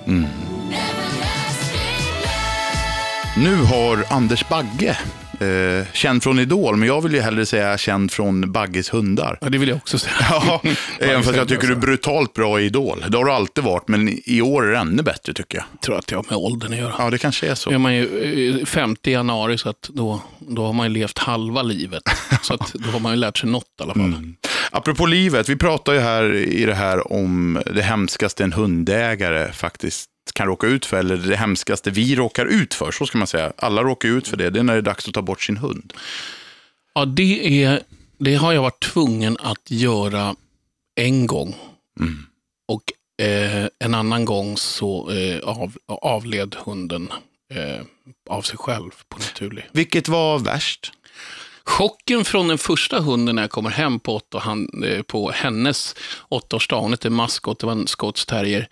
Nu 3.36 3.54
har 3.56 4.04
Anders 4.10 4.48
Bagge, 4.48 4.98
eh, 5.42 5.86
känd 5.92 6.22
från 6.22 6.38
Idol, 6.38 6.76
men 6.76 6.88
jag 6.88 7.00
vill 7.00 7.14
ju 7.14 7.20
hellre 7.20 7.46
säga 7.46 7.78
känd 7.78 8.12
från 8.12 8.52
Bagges 8.52 8.94
hundar. 8.94 9.38
Ja, 9.40 9.48
det 9.48 9.58
vill 9.58 9.68
jag 9.68 9.76
också 9.76 9.98
säga. 9.98 10.14
Ja, 10.30 10.60
även 11.00 11.22
fast 11.22 11.36
jag 11.36 11.48
tycker 11.48 11.66
du 11.66 11.72
är 11.72 11.78
brutalt 11.78 12.32
bra 12.32 12.60
i 12.60 12.64
Idol. 12.64 13.04
Det 13.08 13.16
har 13.16 13.24
du 13.24 13.32
alltid 13.32 13.64
varit, 13.64 13.88
men 13.88 14.18
i 14.24 14.42
år 14.42 14.66
är 14.66 14.72
det 14.72 14.78
ännu 14.78 15.02
bättre 15.02 15.32
tycker 15.34 15.58
jag. 15.58 15.64
Jag 15.72 15.80
tror 15.80 15.98
att 15.98 16.06
det 16.06 16.16
har 16.16 16.24
med 16.28 16.38
åldern 16.38 16.72
att 16.72 16.78
göra. 16.78 16.94
Ja, 16.98 17.10
det 17.10 17.18
kanske 17.18 17.46
är 17.48 17.54
så. 17.54 17.70
Nu 17.70 17.74
är 17.74 17.78
man 17.78 17.94
ju 17.94 18.60
eh, 18.60 18.64
50 18.66 19.10
i 19.10 19.12
januari, 19.12 19.58
så 19.58 19.68
att 19.68 19.82
då, 19.88 20.22
då 20.38 20.66
har 20.66 20.72
man 20.72 20.86
ju 20.86 20.92
levt 20.92 21.18
halva 21.18 21.62
livet. 21.62 22.02
Så 22.42 22.54
att 22.54 22.72
då 22.72 22.90
har 22.90 23.00
man 23.00 23.12
ju 23.12 23.18
lärt 23.18 23.38
sig 23.38 23.48
något 23.48 23.64
i 23.80 23.82
alla 23.82 23.94
fall. 23.94 24.02
Mm. 24.02 24.34
Apropå 24.70 25.06
livet, 25.06 25.48
vi 25.48 25.56
pratar 25.56 25.92
ju 25.92 25.98
här 25.98 26.34
i 26.34 26.64
det 26.64 26.74
här 26.74 27.12
om 27.12 27.62
det 27.74 27.82
hemskaste 27.82 28.44
en 28.44 28.52
hundägare 28.52 29.52
faktiskt 29.52 30.08
kan 30.34 30.46
råka 30.46 30.66
ut 30.66 30.86
för, 30.86 30.96
eller 30.96 31.16
det 31.16 31.36
hemskaste 31.36 31.90
vi 31.90 32.14
råkar 32.14 32.46
ut 32.46 32.74
för, 32.74 32.90
så 32.90 33.06
ska 33.06 33.18
man 33.18 33.26
säga. 33.26 33.52
Alla 33.56 33.82
råkar 33.82 34.08
ut 34.08 34.28
för 34.28 34.36
det, 34.36 34.50
det 34.50 34.58
är 34.58 34.62
när 34.62 34.72
det 34.72 34.78
är 34.78 34.82
dags 34.82 35.08
att 35.08 35.14
ta 35.14 35.22
bort 35.22 35.42
sin 35.42 35.56
hund. 35.56 35.92
Ja, 36.94 37.04
det, 37.04 37.64
är, 37.64 37.82
det 38.18 38.34
har 38.34 38.52
jag 38.52 38.62
varit 38.62 38.82
tvungen 38.82 39.36
att 39.40 39.70
göra 39.70 40.36
en 40.94 41.26
gång. 41.26 41.56
Och 42.68 42.92
eh, 43.26 43.68
en 43.78 43.94
annan 43.94 44.24
gång 44.24 44.56
så 44.56 45.10
eh, 45.10 45.38
av, 45.38 45.76
avled 45.86 46.56
hunden 46.64 47.08
eh, 47.54 47.80
av 48.30 48.42
sig 48.42 48.58
själv 48.58 48.90
på 49.08 49.18
naturlig. 49.18 49.68
Vilket 49.72 50.08
var 50.08 50.38
värst? 50.38 50.92
Chocken 51.64 52.24
från 52.24 52.48
den 52.48 52.58
första 52.58 53.00
hunden 53.00 53.34
när 53.34 53.42
jag 53.42 53.50
kommer 53.50 53.70
hem 53.70 54.00
på, 54.00 54.16
åtta, 54.16 54.38
han, 54.38 54.84
eh, 54.84 55.02
på 55.02 55.30
hennes 55.30 55.94
åttaårsdag, 56.28 56.80
hon 56.80 56.90
hette 56.90 57.10
Maskot, 57.10 57.58
det 57.58 57.66
var 57.66 57.72
en 57.72 57.86
skotsk 57.86 58.28
terrier. 58.28 58.68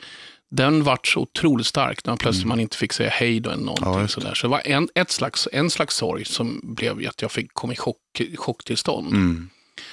Den 0.51 0.83
vart 0.85 1.07
så 1.07 1.21
otroligt 1.21 1.67
stark 1.67 2.05
när 2.05 2.11
man 2.11 2.19
plötsligt 2.19 2.47
man 2.47 2.61
inte 2.61 2.77
fick 2.77 2.93
säga 2.93 3.11
hej 3.11 3.41
då 3.41 3.51
eller 3.51 3.63
någonting 3.65 3.89
Mm. 3.89 4.01
Ja, 4.01 4.09
sådär. 4.09 4.35
Så 4.35 4.47
det 4.47 4.51
var 4.51 4.63
en, 4.65 4.89
ett 4.95 5.11
slags, 5.11 5.49
en 5.53 5.71
slags 5.71 5.97
sorg 5.97 6.25
som 6.25 6.61
blev 6.63 7.09
att 7.09 7.23
jag 7.23 7.33
fick 7.33 7.55
komma 7.55 7.73
i 7.73 7.77
chock, 7.77 7.97
chocktillstånd. 8.37 9.07
Mm. 9.13 9.51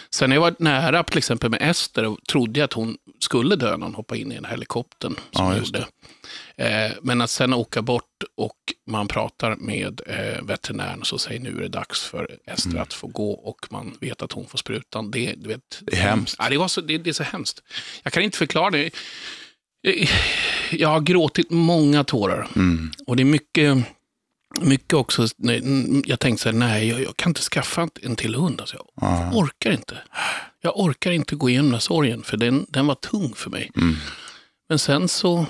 Sen 0.09 0.29
när 0.29 0.35
jag 0.35 0.41
var 0.41 0.55
nära 0.59 1.03
till 1.03 1.17
exempel 1.17 1.49
med 1.49 1.61
Ester 1.61 2.05
och 2.05 2.17
trodde 2.29 2.59
jag 2.59 2.65
att 2.65 2.73
hon 2.73 2.97
skulle 3.19 3.55
dö 3.55 3.77
när 3.77 3.85
hon 3.85 3.95
hoppade 3.95 4.21
in 4.21 4.31
i 4.31 4.35
den 4.35 4.45
här 4.45 4.51
helikoptern. 4.51 5.15
Som 5.31 5.45
Ja, 5.45 5.57
gjorde. 5.57 5.87
Eh, 6.57 6.91
men 7.01 7.21
att 7.21 7.29
sen 7.29 7.53
åka 7.53 7.81
bort 7.81 8.23
och 8.37 8.57
man 8.87 9.07
pratar 9.07 9.55
med 9.55 10.01
eh, 10.07 10.43
veterinären 10.43 10.99
så 11.03 11.17
säger 11.17 11.39
nu 11.39 11.57
är 11.57 11.61
det 11.61 11.67
dags 11.67 12.03
för 12.03 12.37
Ester 12.47 12.69
Mm. 12.69 12.81
att 12.81 12.93
få 12.93 13.07
gå 13.07 13.31
och 13.31 13.67
man 13.69 13.97
vet 14.01 14.21
att 14.21 14.31
hon 14.31 14.47
får 14.47 14.57
sprutan. 14.57 15.11
Det, 15.11 15.33
du 15.37 15.47
vet, 15.49 15.79
Det 15.81 15.93
är 15.93 16.01
hemskt. 16.01 16.35
Ja, 16.39 16.49
det, 16.49 16.57
var 16.57 16.67
så, 16.67 16.81
det, 16.81 16.97
det 16.97 17.09
är 17.09 17.13
så 17.13 17.23
hemskt. 17.23 17.63
Jag 18.03 18.13
kan 18.13 18.23
inte 18.23 18.37
förklara 18.37 18.69
det. 18.69 18.89
Jag 20.71 20.89
har 20.89 21.01
gråtit 21.01 21.51
många 21.51 22.03
tårar. 22.03 22.47
Mm. 22.55 22.91
Och 23.07 23.15
det 23.15 23.23
är 23.23 23.25
mycket, 23.25 23.77
mycket 24.61 24.93
också, 24.93 25.27
jag 26.05 26.19
tänkte 26.19 26.43
så 26.43 26.49
här, 26.49 26.57
nej, 26.57 26.87
jag, 26.87 27.01
jag 27.01 27.17
kan 27.17 27.29
inte 27.29 27.41
skaffa 27.41 27.89
en 28.01 28.15
till 28.15 28.35
hund. 28.35 28.61
Alltså, 28.61 28.77
jag 29.01 29.35
orkar 29.35 29.71
inte. 29.71 29.97
Jag 30.61 30.79
orkar 30.79 31.11
inte 31.11 31.35
gå 31.35 31.49
igenom 31.49 31.65
den 31.65 31.73
här 31.73 31.79
sorgen, 31.79 32.23
för 32.23 32.37
den, 32.37 32.65
den 32.69 32.87
var 32.87 32.95
tung 32.95 33.33
för 33.35 33.49
mig. 33.49 33.71
Mm. 33.75 33.95
Men 34.69 34.79
sen 34.79 35.07
så, 35.07 35.45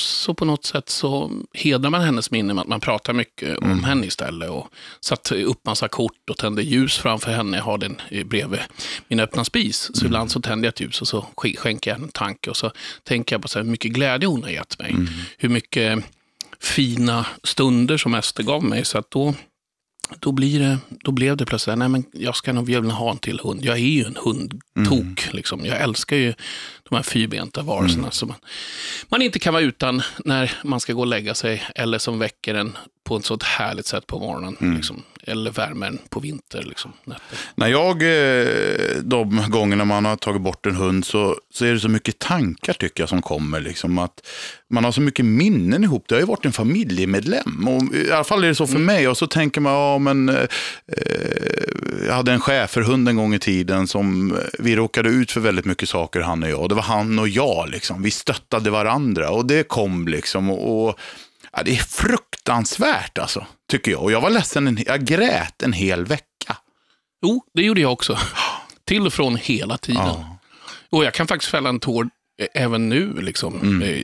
så 0.00 0.34
på 0.34 0.44
något 0.44 0.64
sätt 0.64 0.88
så 0.88 1.30
hedrar 1.54 1.90
man 1.90 2.00
hennes 2.02 2.30
minne 2.30 2.54
med 2.54 2.62
att 2.62 2.68
man 2.68 2.80
pratar 2.80 3.12
mycket 3.12 3.58
om 3.58 3.84
henne 3.84 4.06
istället. 4.06 4.50
Och 4.50 4.68
satt 5.00 5.32
upp 5.32 5.66
massa 5.66 5.88
kort 5.88 6.30
och 6.30 6.36
tände 6.38 6.62
ljus 6.62 6.98
framför 6.98 7.30
henne. 7.32 7.56
Jag 7.56 7.64
har 7.64 7.78
den 7.78 8.00
bredvid 8.24 8.60
min 9.08 9.20
öppna 9.20 9.44
spis. 9.44 9.90
Så 9.94 10.06
ibland 10.06 10.30
så 10.30 10.40
tänder 10.40 10.66
jag 10.66 10.72
ett 10.72 10.80
ljus 10.80 11.00
och 11.00 11.08
så 11.08 11.26
sk- 11.36 11.56
skänker 11.56 11.90
jag 11.90 11.94
henne 11.96 12.06
en 12.06 12.12
tanke. 12.12 12.50
Och 12.50 12.56
så 12.56 12.70
tänker 13.04 13.34
jag 13.34 13.42
på 13.42 13.48
så 13.48 13.58
hur 13.58 13.66
mycket 13.66 13.92
glädje 13.92 14.28
hon 14.28 14.42
har 14.42 14.50
gett 14.50 14.78
mig. 14.78 14.94
Hur 15.38 15.48
mycket 15.48 16.04
fina 16.60 17.26
stunder 17.44 17.96
som 17.96 18.14
Ester 18.14 18.42
gav 18.42 18.64
mig. 18.64 18.84
Så 18.84 18.98
att 18.98 19.10
då, 19.10 19.34
då, 20.18 20.32
blir 20.32 20.60
det, 20.60 20.78
då 20.88 21.10
blev 21.10 21.36
det 21.36 21.46
plötsligt, 21.46 21.78
nej 21.78 21.88
men 21.88 22.04
jag 22.12 22.36
ska 22.36 22.52
nog 22.52 22.66
vilja 22.66 22.90
ha 22.90 23.10
en 23.10 23.18
till 23.18 23.40
hund. 23.40 23.64
Jag 23.64 23.76
är 23.76 23.80
ju 23.80 24.04
en 24.04 24.16
hundtok. 24.16 25.28
Liksom. 25.32 25.66
Jag 25.66 25.80
älskar 25.80 26.16
ju 26.16 26.34
de 26.88 26.94
här 26.94 27.02
fyrbenta 27.02 27.62
varelserna 27.62 28.10
som 28.10 28.28
man, 28.28 28.38
man 29.08 29.22
inte 29.22 29.38
kan 29.38 29.54
vara 29.54 29.64
utan 29.64 30.02
när 30.24 30.52
man 30.64 30.80
ska 30.80 30.92
gå 30.92 31.00
och 31.00 31.06
lägga 31.06 31.34
sig. 31.34 31.62
Eller 31.74 31.98
som 31.98 32.18
väcker 32.18 32.54
en 32.54 32.76
på 33.04 33.16
ett 33.16 33.24
sånt 33.24 33.42
härligt 33.42 33.86
sätt 33.86 34.06
på 34.06 34.18
morgonen. 34.18 34.74
Liksom. 34.76 35.02
Eller 35.28 35.50
värmen 35.50 35.98
på 36.08 36.20
vinter. 36.20 36.62
Liksom. 36.62 36.92
När 37.54 37.68
jag, 37.68 38.02
eh, 38.02 39.02
de 39.02 39.44
gångerna 39.48 39.84
man 39.84 40.04
har 40.04 40.16
tagit 40.16 40.42
bort 40.42 40.66
en 40.66 40.76
hund 40.76 41.04
så, 41.04 41.36
så 41.52 41.64
är 41.64 41.72
det 41.72 41.80
så 41.80 41.88
mycket 41.88 42.18
tankar 42.18 42.72
tycker 42.72 43.02
jag 43.02 43.08
som 43.08 43.22
kommer. 43.22 43.60
Liksom, 43.60 43.98
att 43.98 44.26
man 44.70 44.84
har 44.84 44.92
så 44.92 45.00
mycket 45.00 45.24
minnen 45.24 45.84
ihop. 45.84 46.04
Det 46.08 46.14
har 46.14 46.20
ju 46.20 46.26
varit 46.26 46.44
en 46.44 46.52
familjemedlem. 46.52 47.68
Och, 47.68 47.94
I 47.94 48.10
alla 48.12 48.24
fall 48.24 48.44
är 48.44 48.48
det 48.48 48.54
så 48.54 48.66
för 48.66 48.78
mig. 48.78 49.08
Och 49.08 49.16
så 49.16 49.26
tänker 49.26 49.60
man, 49.60 49.72
ja 49.72 49.98
men 49.98 50.28
eh, 50.28 50.46
jag 52.06 52.14
hade 52.14 52.32
en 52.32 52.40
schäferhund 52.40 53.08
en 53.08 53.16
gång 53.16 53.34
i 53.34 53.38
tiden 53.38 53.86
som 53.86 54.32
eh, 54.32 54.38
vi 54.58 54.76
råkade 54.76 55.08
ut 55.08 55.32
för 55.32 55.40
väldigt 55.40 55.64
mycket 55.64 55.88
saker 55.88 56.20
han 56.20 56.42
och 56.42 56.50
jag. 56.50 56.68
Det 56.68 56.74
var 56.74 56.82
han 56.82 57.18
och 57.18 57.28
jag 57.28 57.68
liksom. 57.68 58.02
Vi 58.02 58.10
stöttade 58.10 58.70
varandra 58.70 59.30
och 59.30 59.46
det 59.46 59.68
kom 59.68 60.08
liksom. 60.08 60.50
Och, 60.50 60.88
och 60.88 60.98
ja, 61.58 61.62
det 61.64 61.72
är 61.72 61.76
fruktansvärt 61.82 63.18
alltså, 63.18 63.46
tycker 63.70 63.90
jag. 63.90 64.02
Och 64.02 64.12
jag 64.12 64.20
var 64.20 64.30
ledsen, 64.30 64.68
en, 64.68 64.78
jag 64.86 65.04
grät 65.04 65.62
en 65.62 65.72
hel 65.72 66.04
vecka. 66.04 66.56
Jo, 67.22 67.42
det 67.54 67.62
gjorde 67.62 67.80
jag 67.80 67.92
också. 67.92 68.18
Till 68.84 69.06
och 69.06 69.12
från 69.12 69.36
hela 69.36 69.78
tiden. 69.78 70.02
Ja. 70.06 70.38
Och 70.90 71.04
jag 71.04 71.14
kan 71.14 71.26
faktiskt 71.26 71.50
fälla 71.50 71.68
en 71.68 71.80
tår 71.80 72.08
eh, 72.40 72.62
även 72.62 72.88
nu, 72.88 73.20
liksom, 73.20 73.60
Mm. 73.60 73.82
eh, 73.82 73.98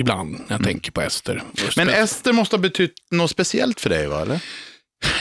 ibland 0.00 0.30
när 0.32 0.56
jag 0.56 0.64
tänker 0.64 0.92
på 0.92 1.00
Ester. 1.00 1.42
Men 1.76 1.88
Ester 1.88 2.32
måste 2.32 2.56
ha 2.56 2.60
betytt 2.60 2.94
något 3.10 3.30
speciellt 3.30 3.80
för 3.80 3.90
dig, 3.90 4.06
va? 4.06 4.22
Eller? 4.22 4.40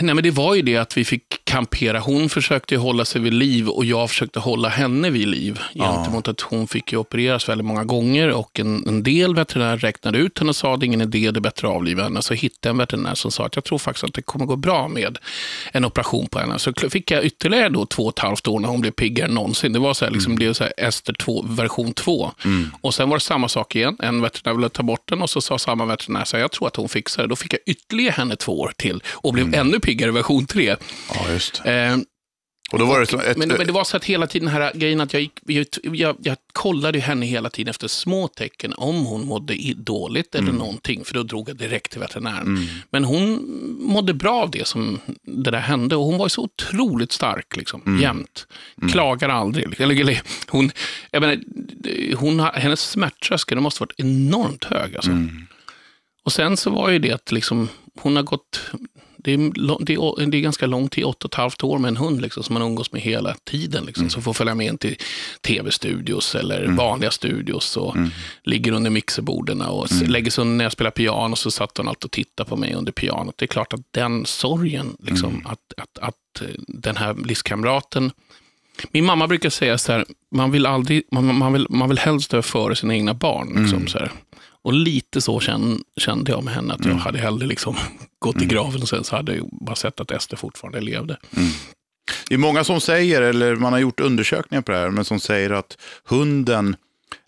Nej, 0.01 0.16
men 0.16 0.24
det 0.24 0.32
var 0.32 0.56
ju 0.56 0.62
det 0.62 0.78
att 0.78 0.98
vi 0.98 1.06
fick 1.06 1.41
kampera. 1.51 2.00
Hon 2.00 2.29
försökte 2.29 2.77
hålla 2.77 3.05
sig 3.05 3.22
vid 3.22 3.34
liv 3.34 3.70
och 3.70 3.86
jag 3.86 4.10
försökte 4.10 4.39
hålla 4.39 4.70
henne 4.70 5.10
vid 5.10 5.27
liv. 5.27 5.60
Gentemot 5.74 6.27
att 6.27 6.41
hon 6.41 6.67
fick 6.67 6.93
opereras 6.93 7.50
väldigt 7.50 7.65
många 7.65 7.84
gånger 7.84 8.29
och 8.29 8.60
en, 8.60 8.88
en 8.88 9.03
del 9.03 9.36
veterinärer 9.36 9.77
räknade 9.77 10.17
ut 10.17 10.39
henne 10.39 10.50
och 10.50 10.55
sa 10.55 10.74
att 10.74 10.79
det 10.79 10.84
är 10.84 10.88
ingen 10.88 11.01
idé, 11.01 11.31
det 11.31 11.38
är 11.38 11.41
bättre 11.41 11.67
att 11.67 11.74
avliva 11.74 12.03
henne. 12.03 12.22
Så 12.22 12.34
hittade 12.34 12.70
jag 12.70 12.74
en 12.74 12.77
veterinär 12.77 13.15
som 13.15 13.31
sa 13.31 13.46
att 13.46 13.55
jag 13.55 13.63
tror 13.63 13.77
faktiskt 13.77 14.03
att 14.03 14.13
det 14.13 14.22
kommer 14.22 14.46
gå 14.46 14.55
bra 14.55 14.88
med 14.88 15.17
en 15.72 15.86
operation 15.86 16.27
på 16.27 16.39
henne. 16.39 16.60
Så 16.60 16.74
fick 16.89 17.12
jag 17.12 17.25
ytterligare 17.25 17.70
då 17.70 17.86
två 17.86 18.03
och 18.03 18.13
ett 18.13 18.20
halvt 18.20 18.48
år 18.48 18.60
när 18.60 18.70
hon 18.70 18.81
blev 18.81 18.91
piggare 18.91 19.27
än 19.27 19.34
någonsin. 19.34 19.74
Det 19.74 19.79
var 19.79 19.93
så 19.93 20.05
här, 20.05 20.12
liksom, 20.12 20.36
blev 20.36 20.53
så 20.53 20.63
här 20.63 20.74
Ester 20.77 21.13
2, 21.13 21.46
version 21.50 21.93
2. 21.93 22.31
Och 22.81 22.93
sen 22.93 23.10
var 23.10 23.17
det 23.17 23.22
samma 23.22 23.48
sak 23.48 23.75
igen. 23.75 23.98
En 24.00 24.22
veterinär 24.22 24.58
ville 24.58 24.70
ta 24.70 24.84
bort 24.84 25.10
den 25.10 25.22
och 25.22 25.29
så 25.29 25.41
sa 25.41 25.58
samma 25.58 25.86
veterinär 25.86 26.25
så 26.25 26.38
här, 26.38 26.41
jag 26.41 26.51
tror 26.51 26.67
att 26.67 26.75
hon 26.75 26.89
fixar 26.89 27.24
det. 27.24 27.29
Då 27.29 27.36
fick 27.36 27.53
jag 27.53 27.62
ytterligare 27.65 28.12
henne 28.12 28.36
två 28.36 28.60
år 28.60 28.74
till 28.77 29.03
och 29.12 29.34
blev 29.34 29.55
ännu 29.55 29.79
piggare 29.79 30.12
version 30.12 30.46
3. 30.46 30.75
Ja, 31.13 31.39
just. 31.42 31.62
Eh, 31.66 31.98
Och 32.72 32.80
då 32.80 32.86
var 32.86 33.00
det 33.00 33.30
ett... 33.32 33.38
men, 33.38 33.50
men 33.50 33.68
det 33.68 33.74
var 33.74 33.84
så 33.84 33.98
att 33.98 34.06
hela 34.06 34.28
tiden 34.28 34.46
den 34.46 34.62
här 34.62 34.72
grejen 34.74 35.02
att 35.02 35.14
jag, 35.14 35.22
gick, 35.22 35.40
jag, 35.84 36.16
jag, 36.22 36.38
kollade 36.54 37.00
henne 37.00 37.26
hela 37.26 37.50
tiden 37.50 37.70
efter 37.70 37.88
små 37.88 38.28
tecken 38.28 38.74
om 38.78 39.06
hon 39.06 39.26
mådde 39.26 39.54
dåligt 39.76 40.36
eller 40.36 40.52
någonting, 40.52 41.06
för 41.06 41.14
då 41.14 41.24
drog 41.24 41.50
jag 41.50 41.56
direkt 41.58 41.92
till 41.92 42.00
veterinären. 42.00 42.68
Men 42.90 43.04
hon 43.04 43.46
mådde 43.80 44.14
bra 44.14 44.42
av 44.42 44.52
det 44.52 44.68
som 44.68 45.00
det 45.24 45.52
där 45.52 45.60
hände 45.60 45.96
och 45.96 46.06
hon 46.06 46.18
var 46.18 46.28
så 46.28 46.42
otroligt 46.44 47.12
stark 47.12 47.58
liksom, 47.58 48.00
jämt. 48.02 48.48
Klagar 48.92 49.30
aldrig. 49.30 49.68
liksom. 49.70 49.84
Eller, 49.84 50.02
eller, 50.02 50.22
hon, 50.48 50.72
jag 51.12 51.22
menar, 51.22 51.38
hon, 52.16 52.40
hennes 52.40 52.82
smärttröskel 52.90 53.60
måste 53.60 53.82
ha 53.82 53.86
varit 53.86 54.00
enormt 54.00 54.64
hög. 54.64 54.96
Alltså. 54.96 55.12
Och 56.24 56.32
sen 56.32 56.58
så 56.58 56.70
var 56.70 56.90
ju 56.90 57.00
det 57.00 57.12
att 57.12 57.32
liksom, 57.32 57.70
hon 58.00 58.16
har 58.16 58.24
gått, 58.24 58.62
det 59.24 59.34
är, 59.34 59.38
det, 59.86 59.94
är, 59.94 60.25
det 60.25 60.38
är 60.38 60.42
ganska 60.42 60.66
lång 60.68 60.90
tid, 60.90 61.04
åtta 61.04 61.25
och 61.28 61.32
ett 61.34 61.38
halvt 61.38 61.63
år 61.63 61.80
med 61.80 61.90
en 61.90 61.98
hund 61.98 62.22
liksom, 62.22 62.44
som 62.44 62.54
man 62.54 62.62
umgås 62.63 62.92
med 62.92 63.01
hela 63.01 63.36
tiden. 63.44 63.86
Liksom, 63.86 64.10
Som 64.10 64.22
får 64.22 64.34
följa 64.34 64.56
med 64.56 64.68
in 64.68 64.78
till 64.78 64.96
tv-studios 65.48 66.36
eller 66.36 66.68
vanliga 66.68 67.12
studios 67.12 67.78
och 67.78 67.96
ligger 68.44 68.72
under 68.72 68.90
mixerborden 68.90 69.62
och 69.62 69.86
s- 69.86 70.01
lägger 70.08 70.32
sig 70.32 70.42
under 70.42 70.56
när 70.56 70.66
jag 70.66 70.72
spelar 70.72 70.92
piano 70.92 71.36
så 71.36 71.51
satt 71.51 71.78
hon 71.78 71.88
alltid 71.88 72.06
och 72.06 72.12
tittade 72.12 72.50
på 72.50 72.56
mig 72.56 72.74
under 72.74 72.92
pianot. 72.92 73.38
Det 73.38 73.46
är 73.46 73.48
klart 73.48 73.74
att 73.74 73.82
den 73.92 74.25
sorgen, 74.25 74.96
liksom, 75.00 75.48
att, 75.48 75.74
att, 75.78 75.98
att 76.08 76.42
eh, 76.42 76.48
den 76.68 76.98
här 76.98 77.16
livskamraten 77.25 78.12
min 78.92 79.06
mamma 79.06 79.28
brukar 79.28 79.50
säga 79.50 79.78
så 79.78 79.92
här, 79.92 80.06
man 80.36 80.51
vill, 80.51 80.66
aldrig, 80.66 81.04
man, 81.12 81.36
man, 81.36 81.54
vill, 81.54 81.68
man 81.70 81.90
vill 81.90 82.00
helst 82.00 82.32
dö 82.32 82.42
före 82.42 82.75
sina 82.75 82.96
egna 82.96 83.13
barn. 83.13 83.62
Liksom, 83.62 83.88
så 83.88 84.00
här. 84.00 84.12
Och 84.63 84.74
lite 84.74 85.22
så 85.22 85.40
kände, 85.40 85.84
kände 85.98 86.32
jag 86.32 86.44
med 86.44 86.54
henne, 86.54 86.74
att 86.74 86.86
jag 86.86 86.94
hade 86.94 87.20
hellre 87.20 87.48
liksom 87.48 87.75
gått 88.20 88.42
i 88.42 88.46
graven 88.46 88.82
och 88.82 88.90
sen 88.90 89.04
så 89.04 89.16
hade 89.16 89.36
jag 89.36 89.50
bara 89.51 89.75
sett 89.75 90.00
att 90.00 90.12
Ester 90.12 90.38
fortfarande 90.38 90.82
levde. 90.82 91.18
Det 92.28 92.34
är 92.34 92.38
många 92.38 92.63
som 92.63 92.82
säger, 92.82 93.22
eller 93.22 93.56
man 93.56 93.74
har 93.74 93.80
gjort 93.80 94.00
undersökningar 94.00 94.62
på 94.62 94.72
det 94.72 94.78
här, 94.78 94.90
men 94.90 95.06
som 95.06 95.20
säger 95.20 95.50
att 95.50 95.78
hunden, 96.06 96.75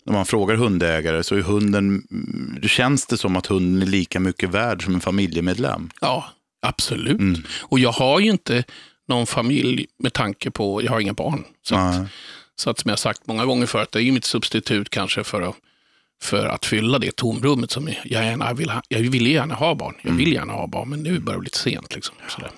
när 0.06 0.12
man 0.12 0.26
frågar 0.26 0.56
hundägare, 0.56 1.22
så 1.22 1.34
är 1.34 1.40
hunden, 1.40 2.02
mm, 2.10 2.58
det 2.62 2.68
känns 2.68 3.06
det 3.06 3.16
som 3.16 3.36
att 3.36 3.46
hunden 3.46 3.82
är 3.82 3.86
lika 3.86 4.20
mycket 4.20 4.50
värd 4.50 4.84
som 4.84 4.94
en 4.94 5.00
familjemedlem. 5.00 5.90
Ja, 6.00 6.24
absolut. 6.62 7.46
Och 7.60 7.78
jag 7.78 7.92
har 7.92 8.20
ju 8.20 8.30
inte 8.30 8.64
någon 9.08 9.26
familj 9.26 9.86
med 9.98 10.12
tanke 10.12 10.50
på, 10.50 10.82
jag 10.82 10.92
har 10.92 11.00
inga 11.00 11.12
barn. 11.12 11.44
Så, 11.62 11.74
att, 11.74 12.06
så 12.56 12.70
att 12.70 12.78
som 12.78 12.88
jag 12.88 12.98
sagt 12.98 13.26
många 13.26 13.44
gånger 13.44 13.66
förut, 13.66 13.88
det 13.92 14.02
är 14.02 14.12
mitt 14.12 14.24
substitut 14.24 14.90
kanske 14.90 15.24
för 15.24 15.42
att, 15.42 15.56
för 16.22 16.46
att 16.46 16.66
fylla 16.66 16.98
det 16.98 17.16
tomrummet 17.16 17.70
som 17.70 17.88
jag 18.04 18.22
gärna 18.24 18.52
vill 18.52 18.70
ha. 18.70 18.82
Jag 18.88 19.00
vill 19.00 19.26
gärna 19.26 19.54
ha 19.54 19.74
barn, 19.74 19.94
jag 20.02 20.12
vill 20.12 20.32
gärna 20.32 20.52
ha 20.52 20.66
barn, 20.66 20.88
men 20.88 21.02
nu 21.02 21.18
börjar 21.18 21.36
det 21.36 21.40
bli 21.40 21.46
lite 21.46 21.58
sent. 21.58 21.94
Liksom, 21.94 22.14
sådär. 22.28 22.50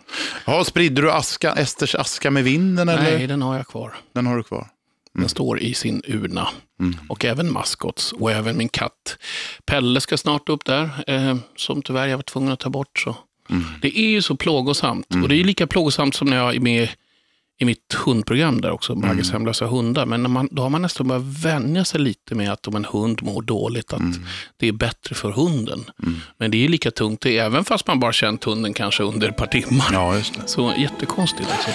Ja, 0.44 0.64
spridde 0.64 1.02
du 1.02 1.12
aska, 1.12 1.52
Esters 1.52 1.94
aska 1.94 2.30
med 2.30 2.44
vinden? 2.44 2.88
Eller? 2.88 3.18
Nej, 3.18 3.26
den 3.26 3.42
har 3.42 3.56
jag 3.56 3.66
kvar. 3.66 3.94
Den 4.12 4.26
har 4.26 4.36
du 4.36 4.42
kvar. 4.42 4.68
Den 5.14 5.28
står 5.28 5.60
i 5.60 5.74
sin 5.74 6.02
urna. 6.06 6.48
Och 7.08 7.24
även 7.24 7.52
maskots 7.52 8.12
och 8.12 8.32
även 8.32 8.56
min 8.56 8.68
katt. 8.68 9.18
Pelle 9.66 10.00
ska 10.00 10.16
snart 10.16 10.48
upp 10.48 10.64
där, 10.64 11.04
eh, 11.06 11.36
som 11.56 11.82
tyvärr 11.82 12.06
jag 12.06 12.18
var 12.18 12.22
tvungen 12.22 12.52
att 12.52 12.60
ta 12.60 12.70
bort. 12.70 12.98
Så. 12.98 13.16
Det 13.80 13.98
är 13.98 14.08
ju 14.08 14.22
så 14.22 14.36
plågosamt. 14.36 15.06
Och 15.22 15.28
det 15.28 15.34
är 15.34 15.38
ju 15.38 15.44
lika 15.44 15.66
plågosamt 15.66 16.14
som 16.14 16.28
när 16.28 16.36
jag 16.36 16.56
är 16.56 16.60
med 16.60 16.88
i 17.58 17.64
mitt 17.64 17.94
hundprogram 18.04 18.60
där 18.60 18.70
också, 18.70 18.94
Bagges 18.94 19.32
hemlösa 19.32 19.66
hundar. 19.66 20.06
Men 20.06 20.30
man, 20.30 20.48
då 20.50 20.62
har 20.62 20.70
man 20.70 20.82
nästan 20.82 21.08
börjat 21.08 21.24
vänja 21.24 21.84
sig 21.84 22.00
lite 22.00 22.34
med 22.34 22.52
att 22.52 22.68
om 22.68 22.76
en 22.76 22.84
hund 22.84 23.22
mår 23.22 23.42
dåligt, 23.42 23.92
att 23.92 24.02
det 24.56 24.68
är 24.68 24.72
bättre 24.72 25.14
för 25.14 25.30
hunden. 25.30 25.84
Men 26.38 26.50
det 26.50 26.64
är 26.64 26.68
lika 26.68 26.90
tungt, 26.90 27.20
det 27.20 27.38
även 27.38 27.64
fast 27.64 27.86
man 27.86 28.00
bara 28.00 28.12
känt 28.12 28.44
hunden 28.44 28.74
kanske 28.74 29.02
under 29.02 29.28
ett 29.28 29.36
par 29.36 29.46
timmar. 29.46 29.88
Ja. 29.92 30.22
Så 30.46 30.74
jättekonstigt. 30.78 31.50
Alltså. 31.50 31.70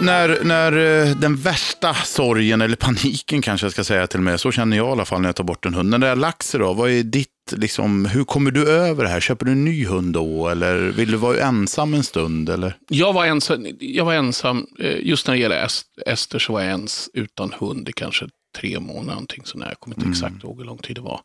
När, 0.00 0.44
när 0.44 0.72
eh, 1.06 1.16
den 1.16 1.36
värsta 1.36 1.94
sorgen, 1.94 2.60
eller 2.60 2.76
paniken 2.76 3.42
kanske 3.42 3.64
jag 3.64 3.72
ska 3.72 3.84
säga 3.84 4.06
till 4.06 4.18
och 4.18 4.24
med, 4.24 4.40
så 4.40 4.52
känner 4.52 4.76
jag 4.76 4.88
i 4.88 4.90
alla 4.90 5.04
fall 5.04 5.20
när 5.20 5.28
jag 5.28 5.36
tar 5.36 5.44
bort 5.44 5.66
en 5.66 5.74
hund. 5.74 5.90
När 5.90 5.98
det 5.98 6.14
lagt 6.14 6.42
sig 6.42 6.60
då, 6.60 6.72
vad 6.72 6.90
är 6.90 7.02
ditt, 7.02 7.28
liksom, 7.52 8.06
hur 8.06 8.24
kommer 8.24 8.50
du 8.50 8.68
över 8.70 9.04
det 9.04 9.10
här? 9.10 9.20
Köper 9.20 9.46
du 9.46 9.52
en 9.52 9.64
ny 9.64 9.86
hund 9.86 10.12
då? 10.14 10.48
Eller 10.48 10.76
vill 10.78 11.10
du 11.10 11.16
vara 11.16 11.38
ensam 11.40 11.94
en 11.94 12.04
stund? 12.04 12.48
Eller? 12.48 12.76
Jag 12.88 13.12
var 13.12 13.26
ensam, 13.26 13.66
jag 13.80 14.04
var 14.04 14.14
ensam 14.14 14.66
eh, 14.78 14.96
just 15.06 15.26
när 15.26 15.34
det 15.34 15.40
gäller 15.40 15.64
Est- 15.66 15.84
Ester 16.06 16.38
så 16.38 16.52
var 16.52 16.60
jag 16.60 16.68
ens 16.70 17.08
utan 17.14 17.52
hund 17.58 17.88
i 17.88 17.92
kanske 17.92 18.26
tre 18.58 18.80
månader. 18.80 19.06
Någonting 19.12 19.42
sådär. 19.44 19.66
Jag 19.68 19.80
kommer 19.80 19.96
inte 19.96 20.08
exakt 20.10 20.44
ihåg 20.44 20.58
hur 20.58 20.64
lång 20.64 20.78
tid 20.78 20.96
det 20.96 21.00
var. 21.02 21.20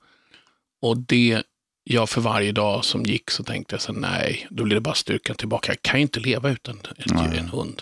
Och 0.82 0.98
det, 0.98 1.42
jag 1.84 2.10
för 2.10 2.22
varje 2.22 2.52
dag 2.52 2.86
som 2.86 3.04
gick 3.04 3.32
så 3.32 3.44
tänkte 3.44 3.74
jag 3.74 3.82
så 3.82 3.94
nej, 3.94 4.48
då 4.50 4.64
blir 4.64 4.76
det 4.76 4.82
bara 4.82 4.96
styrkan 4.96 5.36
tillbaka. 5.36 5.72
Jag 5.72 5.82
kan 5.82 6.00
ju 6.00 6.02
inte 6.02 6.20
leva 6.20 6.50
utan 6.52 6.80
ett, 6.98 7.12
en 7.12 7.50
hund. 7.50 7.82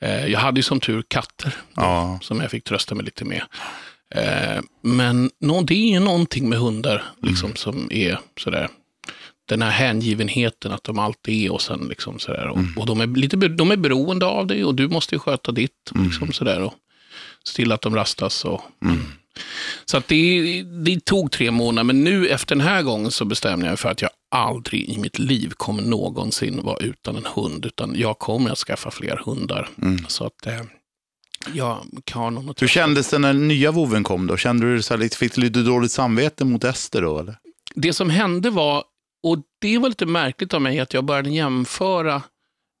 Eh, 0.00 0.26
jag 0.26 0.40
hade 0.40 0.58
ju 0.58 0.62
som 0.62 0.80
tur 0.80 1.02
katter 1.08 1.54
Ja. 1.76 2.18
som 2.22 2.40
jag 2.40 2.50
fick 2.50 2.64
trösta 2.64 2.94
mig 2.94 3.04
lite 3.04 3.24
med. 3.24 3.42
Eh, 4.14 4.62
men 4.82 5.30
det 5.64 5.74
är 5.74 5.92
ju 5.92 6.00
någonting 6.00 6.48
med 6.48 6.58
hundar 6.58 7.02
liksom, 7.22 7.54
som 7.56 7.88
är 7.92 8.18
sådär 8.40 8.68
den 9.48 9.62
här 9.62 9.70
hängivenheten 9.70 10.72
att 10.72 10.84
de 10.84 10.98
alltid 10.98 11.46
är 11.46 11.52
och 11.52 11.62
sen 11.62 11.86
liksom 11.88 12.18
sådär. 12.18 12.48
Och, 12.48 12.58
och 12.76 12.86
de, 12.86 13.00
är 13.00 13.06
lite, 13.06 13.36
de 13.36 13.70
är 13.70 13.76
beroende 13.76 14.26
av 14.26 14.46
dig 14.46 14.64
och 14.64 14.74
du 14.74 14.88
måste 14.88 15.14
ju 15.14 15.18
sköta 15.18 15.52
ditt. 15.52 15.90
Liksom 16.04 16.32
sådär, 16.32 16.60
och 16.62 16.74
se 17.44 17.56
till 17.56 17.72
att 17.72 17.82
de 17.82 17.94
rastas. 17.94 18.44
Och, 18.44 18.60
Så 19.84 19.96
att 19.96 20.08
det, 20.08 20.62
det 20.62 21.04
tog 21.04 21.30
tre 21.32 21.50
månader, 21.50 21.84
men 21.84 22.04
nu 22.04 22.28
efter 22.28 22.54
den 22.56 22.66
här 22.66 22.82
gången 22.82 23.10
så 23.10 23.24
bestämde 23.24 23.66
jag 23.66 23.70
mig 23.70 23.76
för 23.76 23.88
att 23.88 24.02
jag 24.02 24.10
aldrig 24.30 24.88
i 24.88 24.98
mitt 24.98 25.18
liv 25.18 25.50
kommer 25.56 25.82
någonsin 25.82 26.62
vara 26.62 26.76
utan 26.78 27.16
en 27.16 27.26
hund. 27.34 27.66
Utan 27.66 27.94
jag 27.98 28.18
kommer 28.18 28.50
att 28.50 28.58
skaffa 28.58 28.90
fler 28.90 29.16
hundar. 29.24 29.68
Så 30.08 30.24
att 30.26 30.46
eh, 30.46 30.60
jag 31.54 31.76
att 31.76 32.46
Hur 32.46 32.52
träffa. 32.52 32.66
kändes 32.66 33.10
det 33.10 33.18
när 33.18 33.32
den 33.32 33.48
nya 33.48 33.70
voven 33.70 34.04
kom 34.04 34.26
då? 34.26 34.36
Kände 34.36 34.74
du 34.74 34.82
så 34.82 34.96
lite- 34.96 35.16
fick 35.16 35.34
du 35.34 35.40
lite 35.40 35.62
dåligt 35.62 35.92
samvete 35.92 36.44
mot 36.44 36.64
Ester 36.64 37.02
då? 37.02 37.18
Eller? 37.18 37.36
det 37.74 37.92
som 37.92 38.10
hände 38.10 38.50
var, 38.50 38.84
och 39.22 39.38
det 39.60 39.78
var 39.78 39.88
lite 39.88 40.06
märkligt 40.06 40.54
av 40.54 40.62
mig, 40.62 40.80
att 40.80 40.94
jag 40.94 41.04
började 41.04 41.30
jämföra 41.30 42.22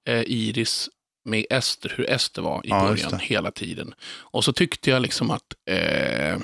eh, 0.08 0.20
Iris 0.26 0.88
med 1.24 1.44
Ester, 1.50 1.94
hur 1.96 2.10
Ester 2.10 2.42
var 2.42 2.66
i 2.66 2.68
Ja, 2.68 2.80
början 2.88 3.18
hela 3.20 3.50
tiden. 3.50 3.94
Och 4.18 4.44
så 4.44 4.52
tyckte 4.52 4.90
jag 4.90 5.02
liksom 5.02 5.30
att, 5.30 5.42
eh, 5.70 6.38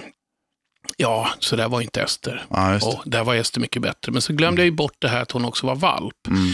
ja, 0.97 1.29
så 1.39 1.57
där 1.57 1.69
var 1.69 1.81
inte 1.81 2.03
Ester. 2.03 2.45
Ja. 2.51 2.77
Och 2.77 3.03
där 3.07 3.25
var 3.25 3.35
Ester 3.35 3.61
mycket 3.61 3.83
bättre. 3.83 4.13
Men 4.13 4.23
så 4.23 4.33
glömde 4.33 4.63
jag 4.63 4.67
ju 4.67 4.73
bort 4.73 4.97
det 4.99 5.09
här 5.09 5.23
att 5.23 5.31
hon 5.31 5.45
också 5.45 5.67
var 5.67 5.75
valp. 5.75 6.27
Mm. 6.29 6.47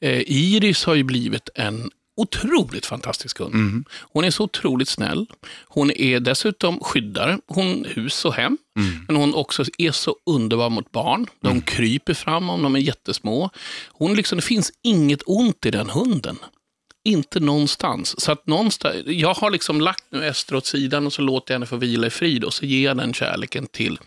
Eh, 0.00 0.20
Iris 0.26 0.84
har 0.84 0.94
ju 0.94 1.02
blivit 1.02 1.48
en 1.54 1.90
otroligt 2.16 2.86
fantastisk 2.86 3.38
hund. 3.38 3.54
Mm. 3.54 3.84
Hon 4.00 4.24
är 4.24 4.30
så 4.30 4.44
otroligt 4.44 4.88
snäll. 4.88 5.26
Hon 5.66 5.90
är 5.90 6.20
dessutom 6.20 6.80
skyddare, 6.80 7.38
hon 7.46 7.86
hus 7.88 8.24
och 8.24 8.34
hem. 8.34 8.58
Mm. 8.78 9.04
Men 9.06 9.16
hon 9.16 9.34
också 9.34 9.64
är 9.78 9.92
så 9.92 10.16
underbar 10.26 10.70
mot 10.70 10.92
barn. 10.92 11.26
De 11.40 11.60
kryper 11.60 12.14
fram 12.14 12.50
om 12.50 12.62
de 12.62 12.76
är 12.76 12.80
jättesmå. 12.80 13.50
Hon 13.88 14.14
liksom, 14.14 14.36
det 14.36 14.42
finns 14.42 14.72
inget 14.82 15.22
ont 15.26 15.66
i 15.66 15.70
den 15.70 15.90
hunden. 15.90 16.38
Inte 17.06 17.40
någonstans. 17.40 18.20
Så 18.20 18.32
att 18.32 18.46
någonstans, 18.46 18.96
jag 19.06 19.34
har 19.34 19.50
liksom 19.50 19.80
lagt 19.80 20.04
nu 20.10 20.26
Ester 20.26 20.54
åt 20.54 20.66
sidan 20.66 21.06
och 21.06 21.12
så 21.12 21.22
låter 21.22 21.54
jag 21.54 21.56
henne 21.56 21.66
få 21.66 21.76
vila 21.76 22.06
i 22.06 22.10
frid 22.10 22.44
och 22.44 22.54
så 22.54 22.66
ger 22.66 22.84
jag 22.84 22.96
den 22.96 23.12
kärleken 23.14 23.66
till, 23.66 23.98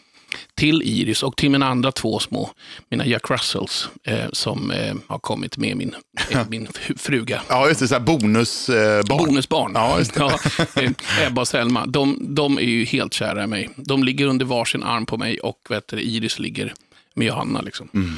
till 0.55 0.81
Iris 0.81 1.23
och 1.23 1.37
till 1.37 1.49
mina 1.51 1.67
andra 1.67 1.91
två 1.91 2.19
små, 2.19 2.49
mina 2.89 3.05
Jack 3.05 3.29
Russells, 3.29 3.89
eh, 4.03 4.25
som 4.33 4.71
eh, 4.71 4.95
har 5.07 5.19
kommit 5.19 5.57
med 5.57 5.77
min, 5.77 5.95
eh, 6.29 6.47
min 6.49 6.67
fruga. 6.97 7.41
Ja, 7.49 7.67
just 7.67 7.79
det. 7.79 7.87
Så 7.87 7.93
här 7.95 8.01
bonusbarn. 8.01 9.03
Bonusbarn. 9.07 9.71
Ja, 9.75 9.99
just. 9.99 10.15
Ja, 10.15 10.39
eh, 10.75 10.91
Ebba 11.27 11.41
och 11.41 11.47
Selma, 11.47 11.85
de, 11.85 12.35
de 12.35 12.57
är 12.57 12.61
ju 12.61 12.85
helt 12.85 13.13
kära 13.13 13.43
i 13.43 13.47
mig. 13.47 13.69
De 13.75 14.03
ligger 14.03 14.27
under 14.27 14.45
varsin 14.45 14.83
arm 14.83 15.05
på 15.05 15.17
mig 15.17 15.39
och 15.39 15.59
vet 15.69 15.87
du, 15.87 16.01
Iris 16.01 16.39
ligger 16.39 16.73
med 17.13 17.27
Johanna. 17.27 17.61
Liksom. 17.61 17.89
Mm. 17.93 18.15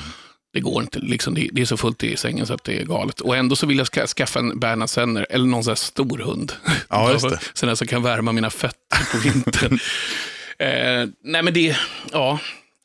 Det 0.53 0.59
går 0.59 0.81
inte, 0.81 0.99
liksom, 0.99 1.33
det, 1.33 1.49
det 1.51 1.61
är 1.61 1.65
så 1.65 1.77
fullt 1.77 2.03
i 2.03 2.17
sängen 2.17 2.45
så 2.47 2.53
att 2.53 2.63
det 2.63 2.81
är 2.81 2.85
galet. 2.85 3.21
Och 3.21 3.35
ändå 3.37 3.55
så 3.55 3.65
vill 3.67 3.77
jag 3.77 3.87
ska, 3.87 4.07
skaffa 4.07 4.39
en 4.39 4.59
Bernhard 4.59 4.89
Senner 4.89 5.27
eller 5.29 5.45
någon 5.45 5.63
sån 5.63 5.71
här 5.71 5.75
stor 5.75 6.17
hund. 6.17 6.53
Ja, 6.89 7.11
just 7.11 7.29
det. 7.29 7.39
Sån 7.53 7.77
som 7.77 7.87
kan 7.87 8.03
värma 8.03 8.31
mina 8.31 8.49
fötter 8.49 9.11
på 9.11 9.17
vintern. 9.17 9.73
eh, 10.59 11.09
nej 11.23 11.43
men 11.43 11.53
det, 11.53 11.75
ja, 12.11 12.39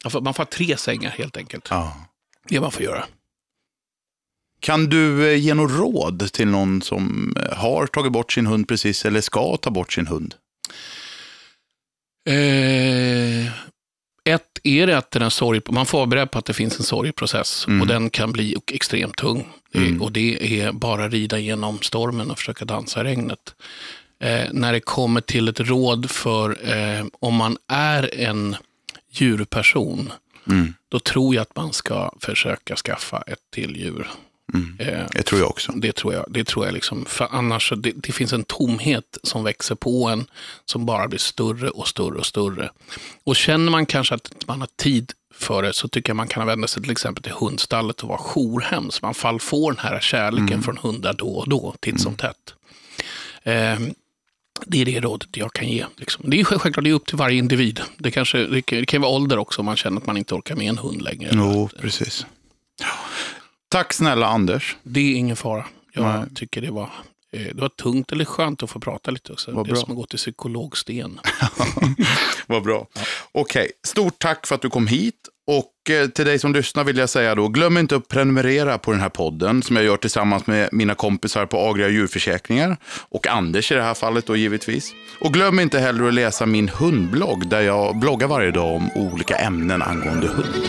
man 0.05 0.35
får- 0.35 0.39
ha 0.39 0.45
tre 0.45 0.77
sängar 0.77 1.11
helt 1.11 1.37
enkelt. 1.37 1.67
Ja. 1.71 1.97
Det 2.49 2.61
man 2.61 2.73
får 2.73 2.83
göra. 2.83 3.05
Kan 4.61 4.87
du 4.87 5.29
eh, 5.33 5.39
ge 5.41 5.55
något 5.55 5.79
råd 5.79 6.33
till 6.33 6.49
någon 6.49 6.83
som 6.83 7.35
eh, 7.43 7.57
har 7.59 7.87
tagit 7.87 8.13
bort 8.13 8.33
sin 8.33 8.47
hund 8.47 8.69
precis 8.69 9.05
eller 9.05 9.21
ska 9.21 9.57
ta 9.57 9.71
bort 9.71 9.93
sin 9.93 10.07
hund? 10.07 10.35
Eh, 12.29 13.53
är 14.69 14.87
det 14.87 14.99
att 14.99 15.11
den 15.11 15.31
sorg, 15.31 15.61
man 15.71 15.87
får 15.87 15.99
vara 15.99 16.07
beredd 16.07 16.31
på 16.31 16.39
att 16.39 16.45
det 16.45 16.53
finns 16.55 16.79
en 16.79 16.85
sorgprocess 16.85 17.65
Mm. 17.69 17.81
och 17.81 17.87
den 17.87 18.11
kan 18.11 18.33
bli 18.33 18.57
extremt 18.73 19.17
tung. 19.17 19.47
Mm. 19.75 20.03
Och 20.03 20.13
det 20.13 20.61
är 20.61 20.73
bara 20.73 21.09
rida 21.09 21.39
genom 21.39 21.79
stormen 21.83 22.31
och 22.31 22.39
försöka 22.39 22.65
dansa 22.65 23.01
i 23.01 23.05
regnet. 23.05 23.55
Eh, 24.21 24.45
när 24.53 24.73
det 24.73 24.81
kommer 24.81 25.21
till 25.21 25.49
ett 25.49 25.61
råd 25.61 26.11
för 26.11 26.51
eh, 26.77 27.05
om 27.21 27.35
man 27.35 27.57
är 27.69 28.15
en 28.21 28.57
djurperson, 29.11 30.13
Mm. 30.51 30.75
då 30.89 30.99
tror 30.99 31.35
jag 31.35 31.43
att 31.43 31.57
man 31.57 31.73
ska 31.73 32.13
försöka 32.21 32.77
skaffa 32.77 33.23
ett 33.27 33.39
till 33.55 33.77
djur. 33.77 34.09
Mm. 34.55 34.77
Eh, 34.79 35.07
Det 35.13 35.23
tror 35.23 35.41
jag 35.41 35.51
också. 35.51 35.73
det 35.73 35.93
tror 35.93 36.15
jag. 36.15 36.25
Det 36.29 36.45
tror 36.45 36.65
jag 36.67 36.75
liksom. 36.75 37.05
För 37.05 37.29
annars, 37.31 37.73
det, 37.77 37.93
det 37.97 38.13
finns 38.13 38.33
en 38.33 38.45
tomhet 38.45 39.19
som 39.23 39.45
växer 39.45 39.75
på 39.75 40.09
en 40.09 40.27
som 40.65 40.87
bara 40.87 41.09
blir 41.09 41.19
större 41.19 41.69
och 41.71 41.89
större 41.89 42.19
och 42.19 42.27
större. 42.27 42.71
Och 43.25 43.37
känner 43.37 43.71
man 43.71 43.87
kanske 43.87 44.15
att 44.15 44.47
man 44.47 44.61
har 44.61 44.69
tid 44.77 45.13
för 45.35 45.63
det 45.63 45.73
så 45.73 45.89
tycker 45.89 46.11
jag 46.11 46.17
man 46.17 46.29
kan 46.29 46.47
vända 46.47 46.69
sig 46.69 46.83
till 46.83 46.93
exempel 46.93 47.23
till 47.23 47.33
hundstallet 47.33 48.03
och 48.03 48.09
vara 48.09 48.19
jourhem. 48.19 48.91
Så 48.91 48.99
man 49.07 49.15
fall 49.15 49.41
får 49.41 49.73
den 49.73 49.81
här 49.85 50.01
kärleken 50.01 50.63
från 50.63 50.77
hundar 50.77 51.13
då 51.13 51.29
och 51.29 51.49
då, 51.49 51.75
titt 51.81 52.01
som 52.01 52.15
tätt. 52.15 52.55
Eh, 53.43 53.79
det 54.67 54.81
är 54.81 54.85
det 54.85 55.01
rådet 55.01 55.29
jag 55.37 55.53
kan 55.53 55.69
ge. 55.69 55.85
Liksom. 55.97 56.31
Det 56.31 56.41
är 56.41 56.45
självklart 56.45 56.85
det 56.85 56.91
är 56.91 56.95
upp 56.95 57.07
till 57.07 57.17
varje 57.17 57.39
individ. 57.39 57.81
Det, 57.99 58.11
kanske, 58.11 58.39
det, 58.39 58.63
kan, 58.63 58.79
det 58.79 58.87
kan 58.87 59.01
vara 59.03 59.13
ålder 59.13 59.39
också 59.39 59.61
om 59.61 59.67
man 59.67 59.77
känner 59.77 59.97
att 60.01 60.07
man 60.07 60.17
inte 60.17 60.35
orkar 60.35 60.57
med 60.57 60.69
en 60.69 60.79
hund 60.79 61.03
längre. 61.03 61.31
Jo, 61.33 61.69
precis. 61.81 62.27
Tack 63.69 63.93
snälla 63.93 64.27
Anders. 64.27 64.77
Det 64.83 65.01
är 65.01 65.15
ingen 65.15 65.37
fara. 65.37 65.65
Jag 65.93 66.05
Nej. 66.05 66.29
tycker 66.35 66.61
det 66.61 66.71
var, 66.71 66.91
eh, 67.33 67.41
det 67.55 67.61
var 67.61 67.69
tungt 67.69 68.13
eller 68.13 68.25
skönt 68.25 68.63
att 68.63 68.71
få 68.71 68.81
prata 68.81 69.11
lite 69.11 69.33
också. 69.33 69.53
Vad 69.53 69.67
det 69.67 69.71
är 69.71 69.73
bra. 69.73 69.81
som 69.81 69.91
att 69.91 69.97
gå 69.97 70.07
till 70.07 70.19
psykologsten. 70.19 71.21
Vad 72.47 72.63
bra. 72.63 72.87
Okej, 73.33 73.71
stort 73.87 74.19
tack 74.19 74.47
för 74.47 74.55
att 74.55 74.63
du 74.63 74.71
kom 74.71 74.87
hit. 74.87 75.29
Och 75.47 75.91
eh, 75.91 76.09
till 76.09 76.25
dig 76.25 76.39
som 76.39 76.53
lyssnar 76.53 76.85
vill 76.85 76.99
jag 76.99 77.09
säga 77.11 77.35
då, 77.35 77.49
glöm 77.49 77.79
inte 77.79 77.97
att 77.97 78.09
prenumerera 78.09 78.79
på 78.79 78.93
den 78.93 79.01
här 79.01 79.09
podden 79.09 79.63
som 79.63 79.77
jag 79.77 79.85
gör 79.85 79.97
tillsammans 79.97 80.47
med 80.47 80.69
mina 80.73 80.95
kompisar 80.95 81.47
på 81.47 81.59
Agria 81.59 81.89
djurförsäkringar 81.89 82.77
och 83.09 83.27
Anders 83.27 83.73
i 83.73 83.75
det 83.75 83.83
här 83.83 83.95
fallet 83.95 84.27
då 84.27 84.37
givetvis. 84.37 84.93
Och 85.21 85.33
glöm 85.33 85.61
inte 85.61 85.79
heller 85.79 86.05
att 86.09 86.15
läsa 86.15 86.47
min 86.47 86.69
hundblogg 86.69 87.49
där 87.49 87.61
jag 87.61 87.99
bloggar 87.99 88.29
varje 88.29 88.51
dag 88.51 88.75
om 88.77 88.91
olika 88.95 89.37
ämnen 89.37 89.83
angående 89.83 90.27
hund. 90.27 90.67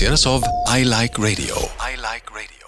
Produceras 0.00 0.26
av 0.26 0.42
I 0.78 0.84
Like 0.84 1.18
Radio. 1.18 1.56
I 1.78 1.96
like 1.96 2.26
radio. 2.32 2.59